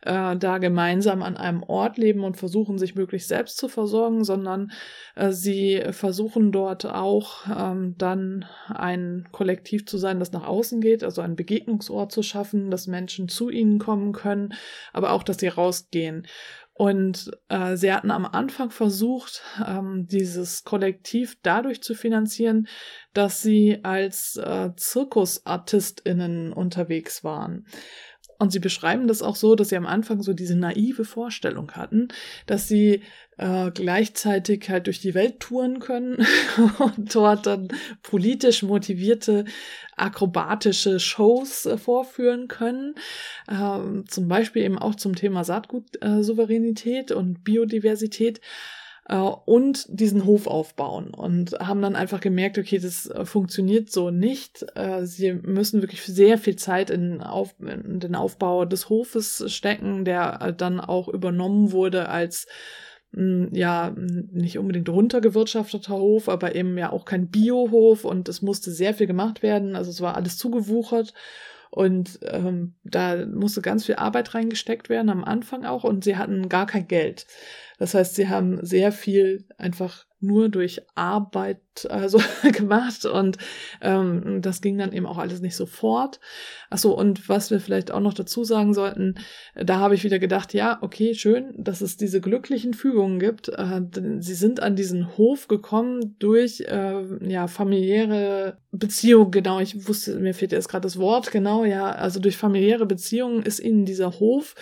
[0.02, 4.72] äh, da gemeinsam an einem Ort leben und versuchen, sich möglichst selbst zu versorgen, sondern
[5.16, 11.04] äh, sie versuchen dort auch ähm, dann ein Kollektiv zu sein, das nach außen geht,
[11.04, 14.54] also einen Begegnungsort zu schaffen, dass Menschen zu ihnen kommen können,
[14.92, 16.28] aber auch, dass sie rausgehen.
[16.76, 22.68] Und äh, sie hatten am Anfang versucht, ähm, dieses Kollektiv dadurch zu finanzieren,
[23.14, 27.68] dass sie als äh, ZirkusartistInnen unterwegs waren.
[28.44, 32.10] Und sie beschreiben das auch so, dass sie am Anfang so diese naive Vorstellung hatten,
[32.46, 33.02] dass sie
[33.38, 36.28] äh, gleichzeitig halt durch die Welt touren können
[36.80, 37.70] und dort dann
[38.02, 39.46] politisch motivierte
[39.96, 42.96] akrobatische Shows äh, vorführen können.
[43.50, 48.42] Ähm, zum Beispiel eben auch zum Thema Saatgutsouveränität äh, und Biodiversität
[49.08, 54.12] äh, und diesen Hof aufbauen und haben dann einfach gemerkt, okay, das äh, funktioniert so
[54.12, 54.66] nicht.
[54.76, 60.06] Äh, sie müssen wirklich sehr viel Zeit in, auf, in den Aufbau des Hofes stecken,
[60.06, 62.48] der äh, dann auch übernommen wurde als
[63.14, 68.72] hm, ja, nicht unbedingt runtergewirtschafteter Hof, aber eben ja auch kein Biohof und es musste
[68.72, 69.76] sehr viel gemacht werden.
[69.76, 71.14] Also es war alles zugewuchert
[71.70, 76.48] und ähm, da musste ganz viel Arbeit reingesteckt werden am Anfang auch und sie hatten
[76.48, 77.26] gar kein Geld.
[77.80, 81.60] Das heißt, sie haben sehr viel einfach nur durch Arbeit
[81.90, 82.20] also
[82.54, 83.38] gemacht und
[83.82, 86.20] ähm, das ging dann eben auch alles nicht sofort.
[86.70, 89.16] Achso, und was wir vielleicht auch noch dazu sagen sollten,
[89.56, 93.50] da habe ich wieder gedacht, ja, okay, schön, dass es diese glücklichen Fügungen gibt.
[93.50, 93.82] Äh,
[94.20, 100.34] sie sind an diesen Hof gekommen durch äh, ja familiäre Beziehungen, genau, ich wusste, mir
[100.34, 104.56] fehlt jetzt gerade das Wort, genau, ja, also durch familiäre Beziehungen ist ihnen dieser Hof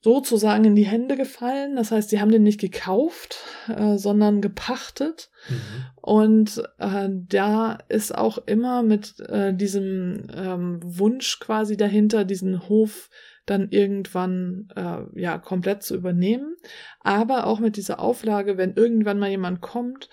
[0.00, 1.76] sozusagen in die Hände gefallen.
[1.76, 5.30] Das heißt, sie haben den nicht gekauft, äh, sondern gepachtet.
[5.48, 5.56] Mhm.
[5.96, 13.10] Und äh, da ist auch immer mit äh, diesem ähm, Wunsch quasi dahinter, diesen Hof
[13.44, 16.56] dann irgendwann äh, ja komplett zu übernehmen.
[17.00, 20.08] Aber auch mit dieser Auflage, wenn irgendwann mal jemand kommt,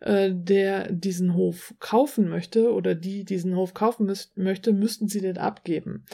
[0.00, 5.20] äh, der diesen Hof kaufen möchte oder die diesen Hof kaufen müß möchte, müssten sie
[5.20, 6.04] den abgeben.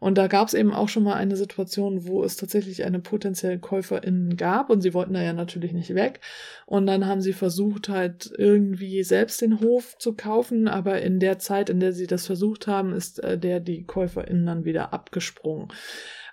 [0.00, 3.58] Und da gab es eben auch schon mal eine Situation, wo es tatsächlich eine potenzielle
[3.58, 6.20] Käuferin gab und sie wollten da ja natürlich nicht weg.
[6.66, 11.38] Und dann haben sie versucht, halt irgendwie selbst den Hof zu kaufen, aber in der
[11.38, 15.68] Zeit, in der sie das versucht haben, ist äh, der die Käuferin dann wieder abgesprungen.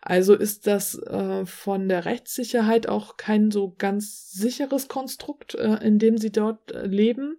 [0.04, 6.00] Also ist das äh, von der Rechtssicherheit auch kein so ganz sicheres Konstrukt, äh, in
[6.00, 7.38] dem sie dort äh, leben.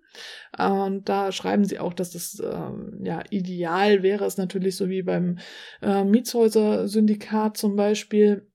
[0.57, 5.03] und da schreiben sie auch, dass das ähm, ja ideal wäre es natürlich so wie
[5.03, 5.39] beim
[5.83, 8.47] äh, Mietshäuser-Syndikat zum Beispiel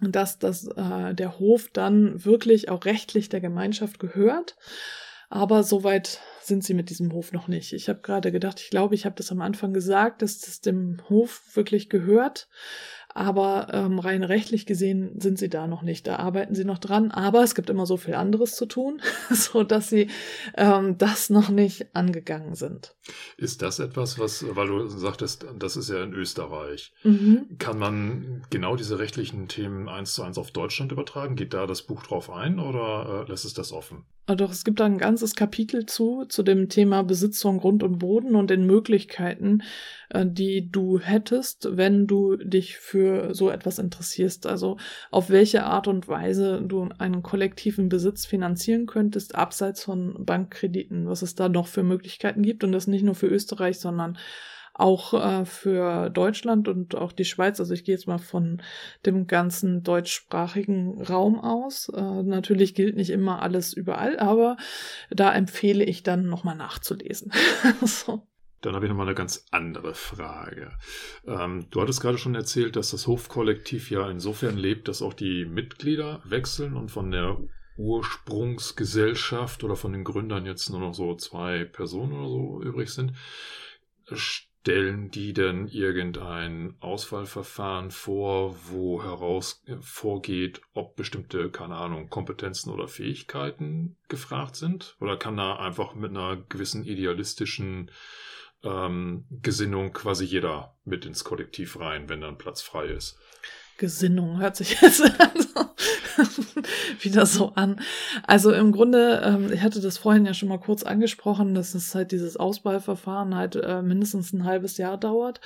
[0.00, 4.56] dass das, äh, der Hof dann wirklich auch rechtlich der Gemeinschaft gehört.
[5.30, 7.74] Aber soweit sind sie mit diesem Hof noch nicht.
[7.74, 11.02] Ich habe gerade gedacht, ich glaube, ich habe das am Anfang gesagt, dass das dem
[11.08, 12.48] Hof wirklich gehört
[13.18, 16.06] aber ähm, rein rechtlich gesehen sind sie da noch nicht.
[16.06, 19.64] Da arbeiten sie noch dran, aber es gibt immer so viel anderes zu tun, so
[19.64, 20.08] dass sie
[20.56, 22.94] ähm, das noch nicht angegangen sind.
[23.36, 27.56] Ist das etwas, was, weil du sagtest, das ist ja in Österreich, mhm.
[27.58, 31.34] kann man genau diese rechtlichen Themen eins zu eins auf Deutschland übertragen?
[31.34, 34.06] Geht da das Buch drauf ein oder äh, lässt es das offen?
[34.30, 37.98] Ah, doch, es gibt da ein ganzes Kapitel zu, zu dem Thema Besitzung Grund und
[37.98, 39.62] Boden und den Möglichkeiten,
[40.10, 44.46] äh, die du hättest, wenn du dich für so etwas interessierst.
[44.46, 44.76] Also
[45.10, 51.22] auf welche Art und Weise du einen kollektiven Besitz finanzieren könntest, abseits von Bankkrediten, was
[51.22, 54.18] es da noch für Möglichkeiten gibt und das nicht nur für Österreich, sondern
[54.78, 57.60] auch äh, für Deutschland und auch die Schweiz.
[57.60, 58.62] Also ich gehe jetzt mal von
[59.04, 61.88] dem ganzen deutschsprachigen Raum aus.
[61.90, 64.56] Äh, natürlich gilt nicht immer alles überall, aber
[65.10, 67.32] da empfehle ich dann nochmal nachzulesen.
[67.82, 68.22] so.
[68.60, 70.72] Dann habe ich nochmal eine ganz andere Frage.
[71.26, 75.44] Ähm, du hattest gerade schon erzählt, dass das Hofkollektiv ja insofern lebt, dass auch die
[75.44, 77.38] Mitglieder wechseln und von der
[77.76, 83.12] Ursprungsgesellschaft oder von den Gründern jetzt nur noch so zwei Personen oder so übrig sind.
[84.60, 92.86] Stellen die denn irgendein Auswahlverfahren vor, wo heraus vorgeht, ob bestimmte, keine Ahnung, Kompetenzen oder
[92.86, 94.96] Fähigkeiten gefragt sind?
[95.00, 97.90] Oder kann da einfach mit einer gewissen idealistischen
[98.62, 103.18] ähm, Gesinnung quasi jeder mit ins Kollektiv rein, wenn dann Platz frei ist?
[103.78, 105.48] Gesinnung hört sich jetzt also
[107.00, 107.80] wieder so an.
[108.26, 111.94] Also im Grunde, ähm, ich hatte das vorhin ja schon mal kurz angesprochen, dass es
[111.94, 115.40] halt dieses Auswahlverfahren halt äh, mindestens ein halbes Jahr dauert.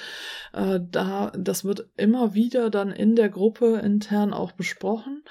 [0.52, 5.22] Äh, da, das wird immer wieder dann in der Gruppe intern auch besprochen.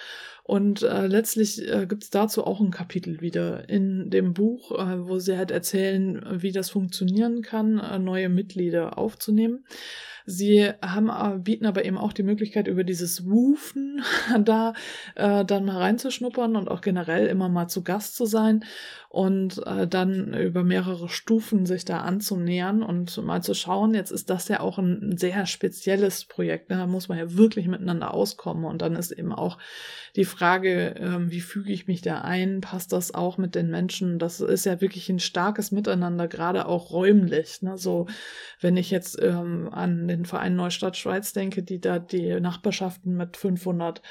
[0.52, 5.08] Und äh, letztlich äh, gibt es dazu auch ein Kapitel wieder in dem Buch, äh,
[5.08, 9.64] wo sie halt erzählen, wie das funktionieren kann, äh, neue Mitglieder aufzunehmen.
[10.26, 14.04] Sie haben, äh, bieten aber eben auch die Möglichkeit, über dieses Woofen
[14.44, 14.74] da
[15.16, 18.64] äh, dann mal reinzuschnuppern und auch generell immer mal zu Gast zu sein
[19.10, 23.94] und äh, dann über mehrere Stufen sich da anzunähern und mal zu schauen.
[23.94, 26.70] Jetzt ist das ja auch ein sehr spezielles Projekt.
[26.70, 26.78] Ne?
[26.78, 29.58] Da muss man ja wirklich miteinander auskommen und dann ist eben auch
[30.16, 32.62] die Frage, ähm, wie füge ich mich da ein?
[32.62, 34.20] Passt das auch mit den Menschen?
[34.20, 37.62] Das ist ja wirklich ein starkes Miteinander, gerade auch räumlich.
[37.62, 37.78] Ne?
[37.78, 38.08] So,
[38.60, 43.38] wenn ich jetzt ähm, an den Verein Neustadt Schweiz denke, die da die Nachbarschaften mit
[43.38, 44.02] 500 äh,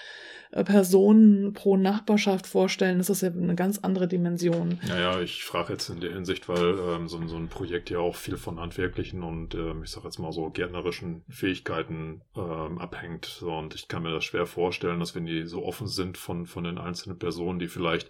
[0.50, 4.80] Personen pro Nachbarschaft vorstellen, ist das ja eine ganz andere Dimension.
[4.88, 7.98] Ja, ja, ich frage jetzt in der Hinsicht, weil ähm, so, so, ein Projekt ja
[8.00, 13.26] auch viel von handwerklichen und ähm, ich sage jetzt mal so gärtnerischen Fähigkeiten ähm, abhängt.
[13.26, 16.46] So, und ich kann mir das schwer vorstellen, dass wenn die so offen sind von,
[16.46, 18.08] von den einzelnen Personen, die vielleicht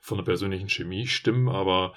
[0.00, 1.94] von der persönlichen Chemie stimmen, aber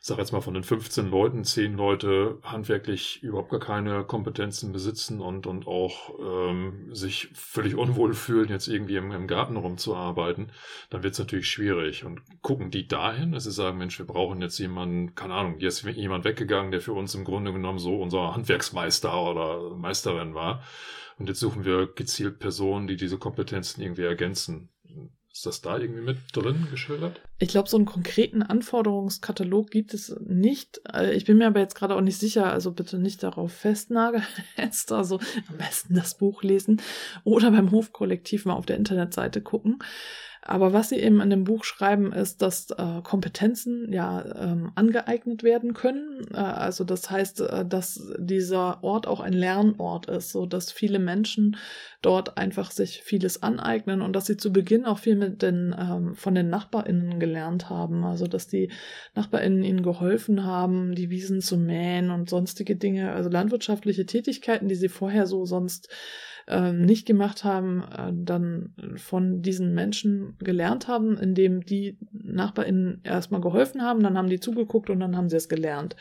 [0.00, 5.20] sag jetzt mal von den 15 Leuten, 10 Leute handwerklich überhaupt gar keine Kompetenzen besitzen
[5.20, 10.52] und, und auch ähm, sich völlig unwohl fühlen, jetzt irgendwie im, im Garten rumzuarbeiten,
[10.90, 12.04] dann wird es natürlich schwierig.
[12.04, 15.68] Und gucken die dahin, dass sie sagen, Mensch, wir brauchen jetzt jemanden, keine Ahnung, hier
[15.68, 20.62] ist jemand weggegangen, der für uns im Grunde genommen so unser Handwerksmeister oder Meisterin war.
[21.18, 24.68] Und jetzt suchen wir gezielt Personen, die diese Kompetenzen irgendwie ergänzen.
[25.36, 27.20] Ist das da irgendwie mit drin geschildert?
[27.38, 30.80] Ich glaube, so einen konkreten Anforderungskatalog gibt es nicht.
[30.90, 34.24] Äh, ich bin mir aber jetzt gerade auch nicht sicher, also bitte nicht darauf festnageln.
[34.56, 35.20] Jetzt also
[35.50, 36.80] am besten das Buch lesen
[37.22, 39.80] oder beim Hofkollektiv mal auf der Internetseite gucken.
[40.48, 45.42] Aber was sie eben in dem Buch schreiben, ist, dass äh, Kompetenzen ja ähm, angeeignet
[45.42, 46.24] werden können.
[46.32, 51.00] Äh, also das heißt, äh, dass dieser Ort auch ein Lernort ist, so dass viele
[51.00, 51.56] Menschen
[52.00, 56.14] dort einfach sich vieles aneignen und dass sie zu Beginn auch viel mit den ähm,
[56.14, 58.04] von den NachbarInnen gelernt haben.
[58.04, 58.70] Also dass die
[59.16, 64.76] NachbarInnen ihnen geholfen haben, die Wiesen zu mähen und sonstige Dinge, also landwirtschaftliche Tätigkeiten, die
[64.76, 65.88] sie vorher so sonst
[66.48, 73.40] ähm, nicht gemacht haben, äh, dann von diesen Menschen gelernt haben, indem die NachbarInnen erstmal
[73.40, 75.96] geholfen haben, dann haben die zugeguckt und dann haben sie es gelernt.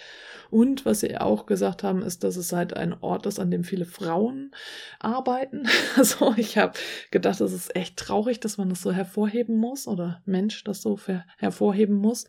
[0.51, 3.63] Und was sie auch gesagt haben, ist, dass es halt ein Ort ist, an dem
[3.63, 4.51] viele Frauen
[4.99, 5.63] arbeiten.
[5.97, 6.73] Also ich habe
[7.11, 10.99] gedacht, es ist echt traurig, dass man das so hervorheben muss oder Mensch das so
[11.37, 12.25] hervorheben muss.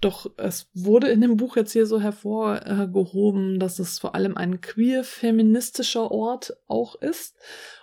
[0.00, 4.60] Doch es wurde in dem Buch jetzt hier so hervorgehoben, dass es vor allem ein
[4.60, 7.36] queer-feministischer Ort auch ist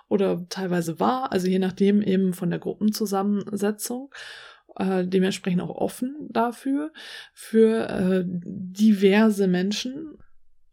[0.08, 4.12] oder teilweise war, also je nachdem eben von der Gruppenzusammensetzung.
[4.78, 6.94] Äh, dementsprechend auch offen dafür,
[7.34, 10.18] für äh, diverse Menschen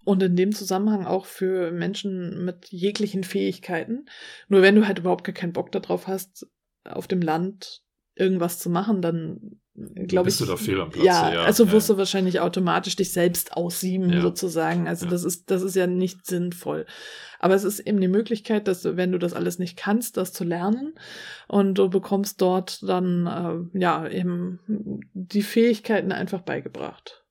[0.04, 4.06] und in dem Zusammenhang auch für Menschen mit jeglichen Fähigkeiten.
[4.48, 6.46] Nur wenn du halt überhaupt gar keinen Bock darauf hast,
[6.84, 7.82] auf dem Land
[8.14, 9.60] irgendwas zu machen, dann
[9.94, 10.36] glaube ich.
[10.36, 11.04] Bist du da fehl am Platz?
[11.04, 11.94] Ja, ja also wirst ja.
[11.94, 14.20] du wahrscheinlich automatisch dich selbst aussieben, ja.
[14.20, 14.88] sozusagen.
[14.88, 16.86] Also das ist, das ist ja nicht sinnvoll.
[17.38, 20.32] Aber es ist eben die Möglichkeit, dass du, wenn du das alles nicht kannst, das
[20.32, 20.94] zu lernen.
[21.46, 24.58] Und du bekommst dort dann, äh, ja, eben
[25.14, 27.24] die Fähigkeiten einfach beigebracht.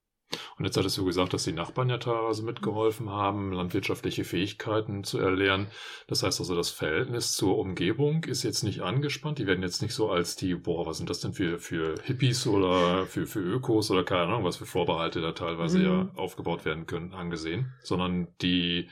[0.57, 5.19] Und jetzt hattest du gesagt, dass die Nachbarn ja teilweise mitgeholfen haben, landwirtschaftliche Fähigkeiten zu
[5.19, 5.67] erlernen.
[6.07, 9.39] Das heißt also, das Verhältnis zur Umgebung ist jetzt nicht angespannt.
[9.39, 12.47] Die werden jetzt nicht so als die, boah, was sind das denn für, für Hippies
[12.47, 15.85] oder für, für Ökos oder keine Ahnung, was für Vorbehalte da teilweise mhm.
[15.85, 18.89] ja aufgebaut werden können, angesehen, sondern die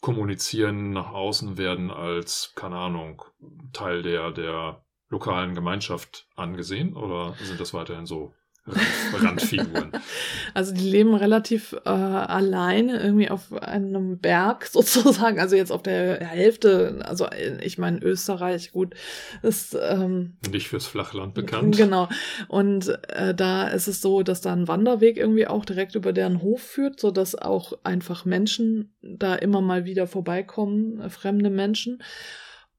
[0.00, 3.22] kommunizieren nach außen, werden als, keine Ahnung,
[3.72, 8.34] Teil der, der lokalen Gemeinschaft angesehen oder sind das weiterhin so
[8.66, 9.92] Randfiguren.
[10.54, 16.24] Also die leben relativ äh, alleine irgendwie auf einem Berg sozusagen, also jetzt auf der
[16.24, 17.26] Hälfte, also
[17.60, 18.94] ich meine Österreich, gut,
[19.42, 21.76] ist ähm, nicht fürs Flachland bekannt.
[21.76, 22.08] Genau.
[22.46, 26.40] Und äh, da ist es so, dass da ein Wanderweg irgendwie auch direkt über deren
[26.40, 32.00] Hof führt, so dass auch einfach Menschen da immer mal wieder vorbeikommen, äh, fremde Menschen.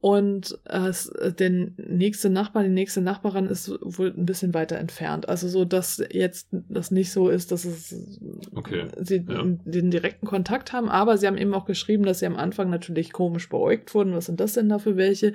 [0.06, 0.92] Und äh,
[1.32, 5.28] der nächste Nachbar, die nächste Nachbarin ist wohl ein bisschen weiter entfernt.
[5.28, 8.22] Also so, dass jetzt das nicht so ist, dass es
[8.54, 8.86] okay.
[9.02, 9.42] sie ja.
[9.44, 10.90] den direkten Kontakt haben.
[10.90, 14.14] Aber sie haben eben auch geschrieben, dass sie am Anfang natürlich komisch beäugt wurden.
[14.14, 15.34] Was sind das denn da für welche?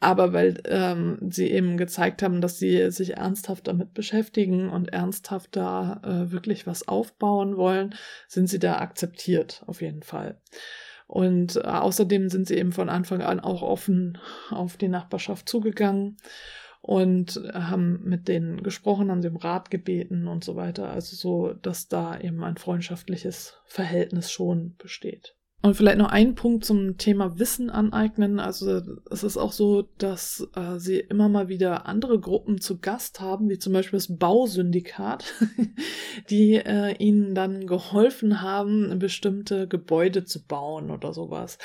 [0.00, 5.56] Aber weil ähm, sie eben gezeigt haben, dass sie sich ernsthaft damit beschäftigen und ernsthaft
[5.56, 7.94] da äh, wirklich was aufbauen wollen,
[8.28, 10.40] sind sie da akzeptiert, auf jeden Fall.
[11.14, 14.18] Und äh, außerdem sind sie eben von Anfang an auch offen
[14.50, 16.16] auf die Nachbarschaft zugegangen
[16.80, 20.90] und haben mit denen gesprochen, haben sie um Rat gebeten und so weiter.
[20.90, 25.36] Also so, dass da eben ein freundschaftliches Verhältnis schon besteht.
[25.64, 28.38] Und vielleicht noch ein Punkt zum Thema Wissen aneignen.
[28.38, 33.22] Also es ist auch so, dass äh, sie immer mal wieder andere Gruppen zu Gast
[33.22, 35.24] haben, wie zum Beispiel das Bausyndikat,
[36.28, 41.56] die äh, ihnen dann geholfen haben, bestimmte Gebäude zu bauen oder sowas.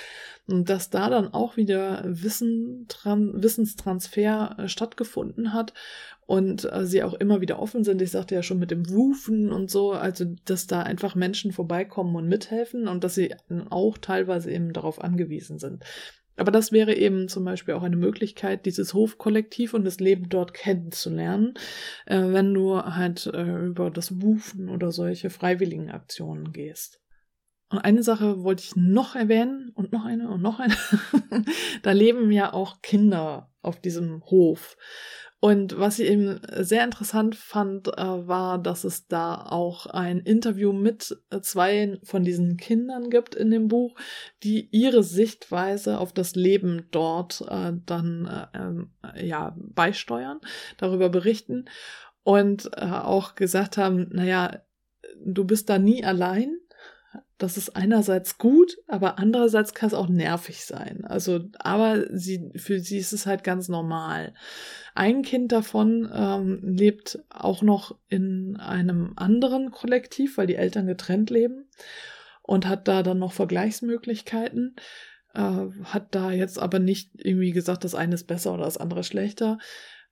[0.48, 5.74] Und dass da dann auch wieder Wissen, Wissenstransfer äh, stattgefunden hat
[6.30, 8.04] und äh, sie auch immer wieder offen sind.
[8.04, 12.16] Ich sagte ja schon mit dem Rufen und so, also dass da einfach Menschen vorbeikommen
[12.16, 13.34] und mithelfen und dass sie
[13.72, 15.84] auch teilweise eben darauf angewiesen sind.
[16.38, 20.54] Aber das wäre eben zum Beispiel auch eine Möglichkeit, dieses Hofkollektiv und das Leben dort
[20.54, 21.56] kennenzulernen,
[22.06, 27.02] äh, wenn du halt äh, über das Wufen oder solche freiwilligen Aktionen gehst.
[27.72, 30.76] Und eine Sache wollte ich noch erwähnen und noch eine und noch eine.
[31.82, 34.78] da leben ja auch Kinder auf diesem Hof.
[35.42, 40.74] Und was ich eben sehr interessant fand, äh, war, dass es da auch ein Interview
[40.74, 43.96] mit zwei von diesen Kindern gibt in dem Buch,
[44.44, 50.42] die ihre Sichtweise auf das Leben dort äh, dann äh, ähm, ja beisteuern,
[50.78, 51.66] darüber berichten
[52.24, 54.62] und auch gesagt haben, naja,
[55.26, 56.60] du bist da nie allein,
[57.40, 61.06] das ist einerseits gut, aber andererseits kann es auch nervig sein.
[61.06, 64.34] Also, aber sie, für sie ist es halt ganz normal.
[64.94, 71.30] Ein Kind davon ähm, lebt auch noch in einem anderen Kollektiv, weil die Eltern getrennt
[71.30, 71.70] leben
[72.42, 74.76] und hat da dann noch Vergleichsmöglichkeiten.
[75.34, 79.06] Äh, hat da jetzt aber nicht irgendwie gesagt, das eine ist besser oder das andere
[79.06, 79.60] schlechter.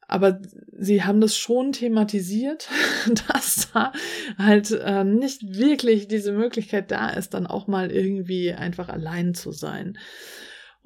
[0.07, 0.39] Aber
[0.71, 2.69] sie haben das schon thematisiert,
[3.27, 3.91] dass da
[4.37, 9.51] halt äh, nicht wirklich diese Möglichkeit da ist, dann auch mal irgendwie einfach allein zu
[9.51, 9.97] sein.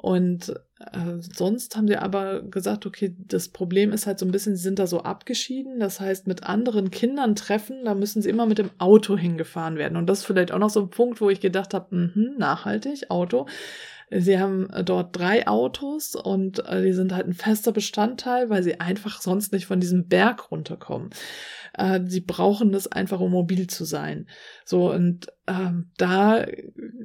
[0.02, 0.50] Und
[0.80, 4.64] äh, sonst haben sie aber gesagt, okay, das Problem ist halt so ein bisschen, sie
[4.64, 5.80] sind da so abgeschieden.
[5.80, 9.98] Das heißt, mit anderen Kindern treffen, da müssen sie immer mit dem Auto hingefahren werden.
[9.98, 13.12] Und das ist vielleicht auch noch so ein Punkt, wo ich gedacht habe, mh, nachhaltig,
[13.12, 13.46] Auto.
[14.14, 18.62] Sie haben äh, dort drei Autos und äh, die sind halt ein fester Bestandteil, weil
[18.62, 21.12] sie einfach sonst nicht von diesem Berg runterkommen.
[21.74, 24.28] Äh, sie brauchen das einfach, um mobil zu sein.
[24.66, 26.46] So, und ähm, da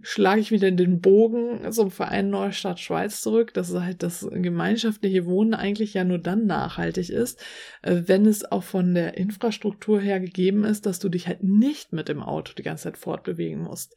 [0.03, 5.55] schlage ich wieder den Bogen zum Verein Neustadt Schweiz zurück, dass halt das gemeinschaftliche Wohnen
[5.55, 7.41] eigentlich ja nur dann nachhaltig ist,
[7.83, 11.93] äh, wenn es auch von der Infrastruktur her gegeben ist, dass du dich halt nicht
[11.93, 13.95] mit dem Auto die ganze Zeit fortbewegen musst.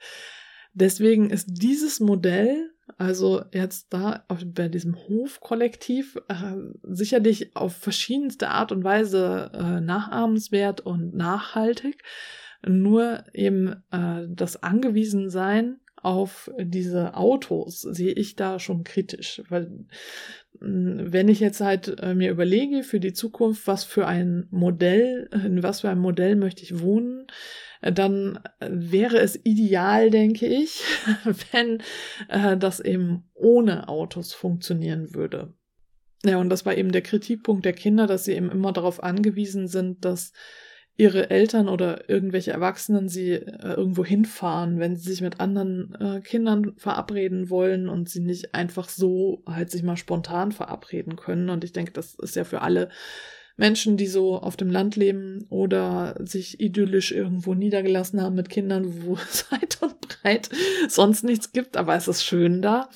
[0.74, 8.50] Deswegen ist dieses Modell also jetzt da auf, bei diesem Hofkollektiv äh, sicherlich auf verschiedenste
[8.50, 12.04] Art und Weise äh, nachahmenswert und nachhaltig.
[12.66, 19.86] Nur eben äh, das Angewiesensein auf diese Autos sehe ich da schon kritisch, weil
[20.62, 25.64] wenn ich jetzt halt äh, mir überlege für die Zukunft, was für ein Modell, in
[25.64, 27.28] was für ein Modell möchte ich wohnen,
[27.82, 30.84] dann wäre es ideal, denke ich,
[31.52, 31.82] wenn
[32.28, 35.54] äh, das eben ohne Autos funktionieren würde.
[36.26, 39.68] Ja, und das war eben der Kritikpunkt der Kinder, dass sie eben immer darauf angewiesen
[39.68, 40.34] sind, dass
[40.98, 46.20] ihre Eltern oder irgendwelche Erwachsenen sie äh, irgendwo hinfahren, wenn sie sich mit anderen äh,
[46.20, 51.50] Kindern verabreden wollen und sie nicht einfach so halt sich mal spontan verabreden können.
[51.50, 52.90] Und ich denke, das ist ja für alle
[53.60, 59.04] Menschen, die so auf dem Land leben oder sich idyllisch irgendwo niedergelassen haben mit Kindern,
[59.04, 60.50] wo es weit und breit
[60.88, 62.90] sonst nichts gibt, aber es ist schön da,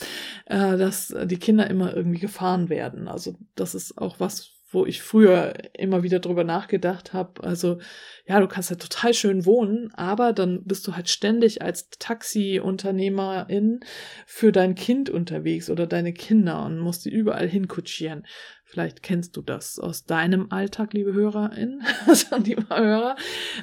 [0.45, 3.09] äh, dass die Kinder immer irgendwie gefahren werden.
[3.09, 7.43] Also das ist auch was, wo ich früher immer wieder drüber nachgedacht habe.
[7.43, 7.79] Also
[8.25, 13.81] ja, du kannst ja total schön wohnen, aber dann bist du halt ständig als Taxiunternehmerin
[14.25, 18.25] für dein Kind unterwegs oder deine Kinder und musst die überall hinkutschieren.
[18.73, 23.15] Vielleicht kennst du das aus deinem Alltag, liebe HörerInnen, also liebe Hörer.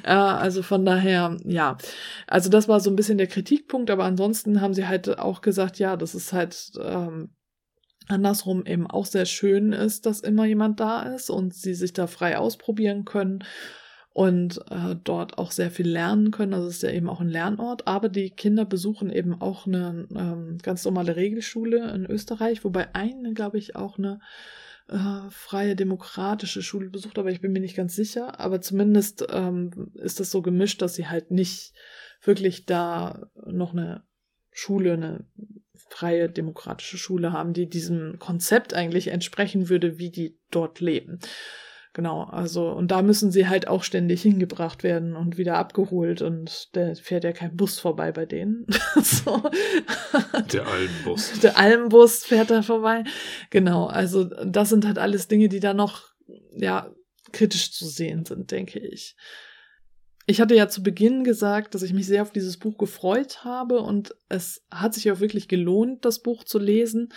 [0.03, 1.77] Äh, also von daher, ja.
[2.27, 5.79] Also das war so ein bisschen der Kritikpunkt, aber ansonsten haben sie halt auch gesagt,
[5.79, 7.31] ja, das ist halt ähm,
[8.07, 12.07] andersrum eben auch sehr schön ist, dass immer jemand da ist und sie sich da
[12.07, 13.43] frei ausprobieren können
[14.13, 16.53] und äh, dort auch sehr viel lernen können.
[16.53, 20.07] Also es ist ja eben auch ein Lernort, aber die Kinder besuchen eben auch eine
[20.15, 24.21] ähm, ganz normale Regelschule in Österreich, wobei eine, glaube ich, auch eine
[24.91, 28.39] äh, freie demokratische Schule besucht, aber ich bin mir nicht ganz sicher.
[28.39, 31.73] Aber zumindest ähm, ist das so gemischt, dass sie halt nicht
[32.21, 34.03] wirklich da noch eine
[34.51, 35.25] Schule, eine
[35.73, 41.19] freie demokratische Schule haben, die diesem Konzept eigentlich entsprechen würde, wie die dort leben.
[41.93, 46.73] Genau, also, und da müssen sie halt auch ständig hingebracht werden und wieder abgeholt und
[46.73, 48.65] der fährt ja kein Bus vorbei bei denen.
[49.01, 49.43] so.
[50.53, 51.39] Der Almbus.
[51.41, 53.03] Der Almbus fährt da vorbei.
[53.49, 56.13] Genau, also das sind halt alles Dinge, die da noch,
[56.55, 56.89] ja,
[57.33, 59.17] kritisch zu sehen sind, denke ich.
[60.27, 63.81] Ich hatte ja zu Beginn gesagt, dass ich mich sehr auf dieses Buch gefreut habe
[63.81, 67.09] und es hat sich auch wirklich gelohnt, das Buch zu lesen.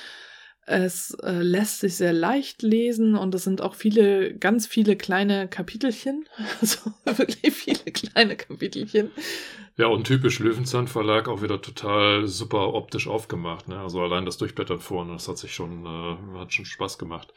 [0.66, 5.48] Es äh, lässt sich sehr leicht lesen und es sind auch viele, ganz viele kleine
[5.48, 6.26] Kapitelchen.
[6.60, 6.78] Also
[7.18, 9.10] wirklich viele kleine Kapitelchen.
[9.76, 13.66] Ja, und typisch Löwenzahn Verlag auch wieder total super optisch aufgemacht.
[13.66, 13.76] Ne?
[13.80, 17.34] Also allein das Durchblättern vorne, das hat sich schon, äh, hat schon Spaß gemacht.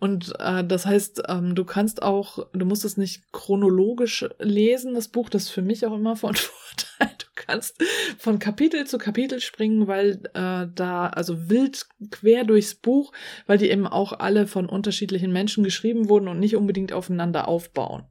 [0.00, 5.06] Und äh, das heißt, ähm, du kannst auch, du musst es nicht chronologisch lesen, das
[5.06, 7.14] Buch, das ist für mich auch immer von Vorteil.
[7.16, 7.80] Du kannst
[8.18, 13.12] von Kapitel zu Kapitel springen, weil äh, da, also wild quer durchs Buch,
[13.46, 18.02] weil die eben auch alle von unterschiedlichen Menschen geschrieben wurden und nicht unbedingt aufeinander aufbauen.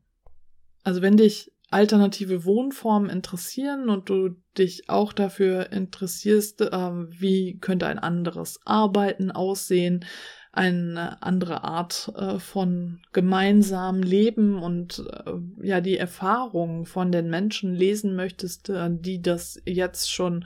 [0.86, 7.88] Also wenn dich alternative Wohnformen interessieren und du dich auch dafür interessierst, äh, wie könnte
[7.88, 10.05] ein anderes Arbeiten aussehen,
[10.53, 17.76] eine andere Art äh, von gemeinsamen Leben und äh, ja die Erfahrungen von den Menschen
[17.76, 20.45] lesen möchtest, äh, die das jetzt schon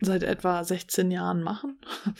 [0.00, 1.78] seit etwa 16 Jahren machen.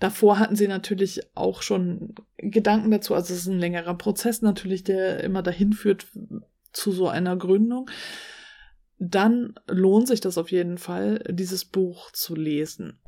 [0.00, 3.14] Davor hatten sie natürlich auch schon Gedanken dazu.
[3.14, 6.06] Also es ist ein längerer Prozess natürlich, der immer dahin führt,
[6.72, 7.90] zu so einer Gründung,
[8.98, 13.00] dann lohnt sich das auf jeden Fall, dieses Buch zu lesen.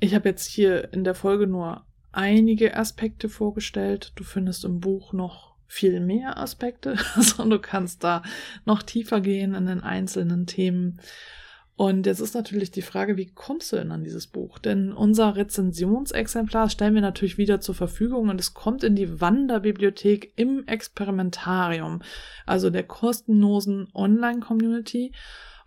[0.00, 4.12] Ich habe jetzt hier in der Folge nur einige Aspekte vorgestellt.
[4.16, 8.22] Du findest im Buch noch viel mehr Aspekte, also du kannst da
[8.64, 11.00] noch tiefer gehen in den einzelnen Themen.
[11.78, 14.58] Und jetzt ist natürlich die Frage, wie kommst du denn an dieses Buch?
[14.58, 20.32] Denn unser Rezensionsexemplar stellen wir natürlich wieder zur Verfügung und es kommt in die Wanderbibliothek
[20.34, 22.02] im Experimentarium,
[22.46, 25.12] also der kostenlosen Online-Community.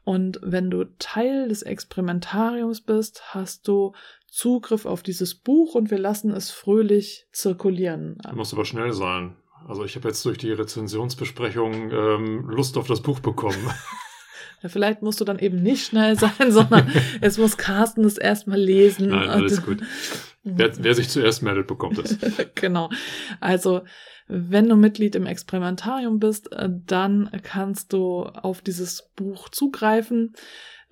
[0.03, 3.93] Und wenn du Teil des Experimentariums bist, hast du
[4.27, 8.17] Zugriff auf dieses Buch und wir lassen es fröhlich zirkulieren.
[8.29, 9.37] Du musst aber schnell sein.
[9.65, 13.69] Also ich habe jetzt durch die Rezensionsbesprechung ähm, Lust auf das Buch bekommen.
[14.61, 16.91] Ja, vielleicht musst du dann eben nicht schnell sein, sondern
[17.21, 19.09] es muss Carsten das erstmal lesen.
[19.09, 19.81] Nein, alles gut.
[20.43, 22.17] Wer, wer sich zuerst meldet, bekommt es.
[22.55, 22.89] genau.
[23.39, 23.81] Also,
[24.27, 30.33] wenn du Mitglied im Experimentarium bist, äh, dann kannst du auf dieses Buch zugreifen.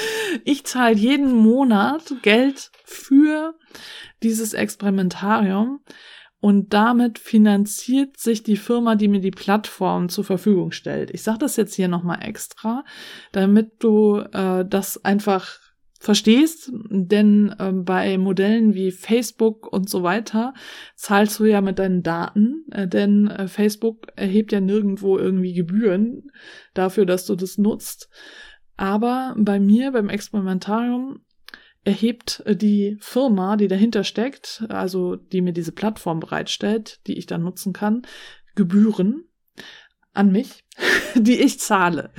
[0.44, 3.54] Ich zahle jeden Monat Geld für
[4.22, 5.80] dieses Experimentarium
[6.40, 11.10] und damit finanziert sich die Firma, die mir die Plattform zur Verfügung stellt.
[11.10, 12.84] Ich sage das jetzt hier nochmal extra,
[13.32, 15.58] damit du äh, das einfach
[15.98, 20.54] verstehst, denn äh, bei Modellen wie Facebook und so weiter
[20.94, 26.30] zahlst du ja mit deinen Daten, äh, denn äh, Facebook erhebt ja nirgendwo irgendwie Gebühren
[26.74, 28.08] dafür, dass du das nutzt.
[28.76, 31.20] Aber bei mir, beim Experimentarium,
[31.86, 37.26] erhebt äh, die Firma, die dahinter steckt, also die mir diese Plattform bereitstellt, die ich
[37.26, 38.02] dann nutzen kann,
[38.54, 39.24] Gebühren
[40.12, 40.64] an mich,
[41.14, 42.10] die ich zahle.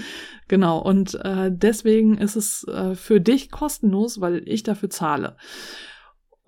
[0.47, 5.35] Genau, und äh, deswegen ist es äh, für dich kostenlos, weil ich dafür zahle.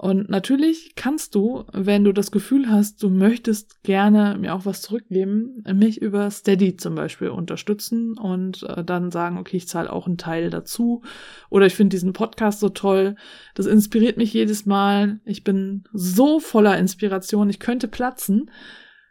[0.01, 4.81] Und natürlich kannst du, wenn du das Gefühl hast, du möchtest gerne mir auch was
[4.81, 10.07] zurückgeben, mich über Steady zum Beispiel unterstützen und äh, dann sagen, okay, ich zahle auch
[10.07, 11.03] einen Teil dazu.
[11.49, 13.17] Oder ich finde diesen Podcast so toll.
[13.55, 15.19] Das inspiriert mich jedes Mal.
[15.25, 18.49] Ich bin so voller Inspiration, ich könnte platzen.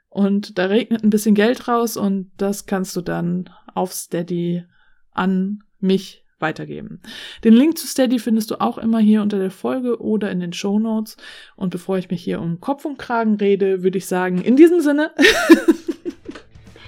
[0.08, 4.64] Und da regnet ein bisschen Geld raus und das kannst du dann auf Steady
[5.12, 7.00] an mich weitergeben.
[7.44, 10.52] Den Link zu Steady findest du auch immer hier unter der Folge oder in den
[10.52, 11.16] Show Notes.
[11.56, 14.80] Und bevor ich mich hier um Kopf und Kragen rede, würde ich sagen, in diesem
[14.80, 15.10] Sinne.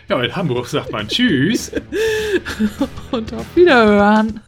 [0.08, 1.72] ja, in Hamburg sagt man Tschüss.
[3.10, 4.40] und auf Wiederhören.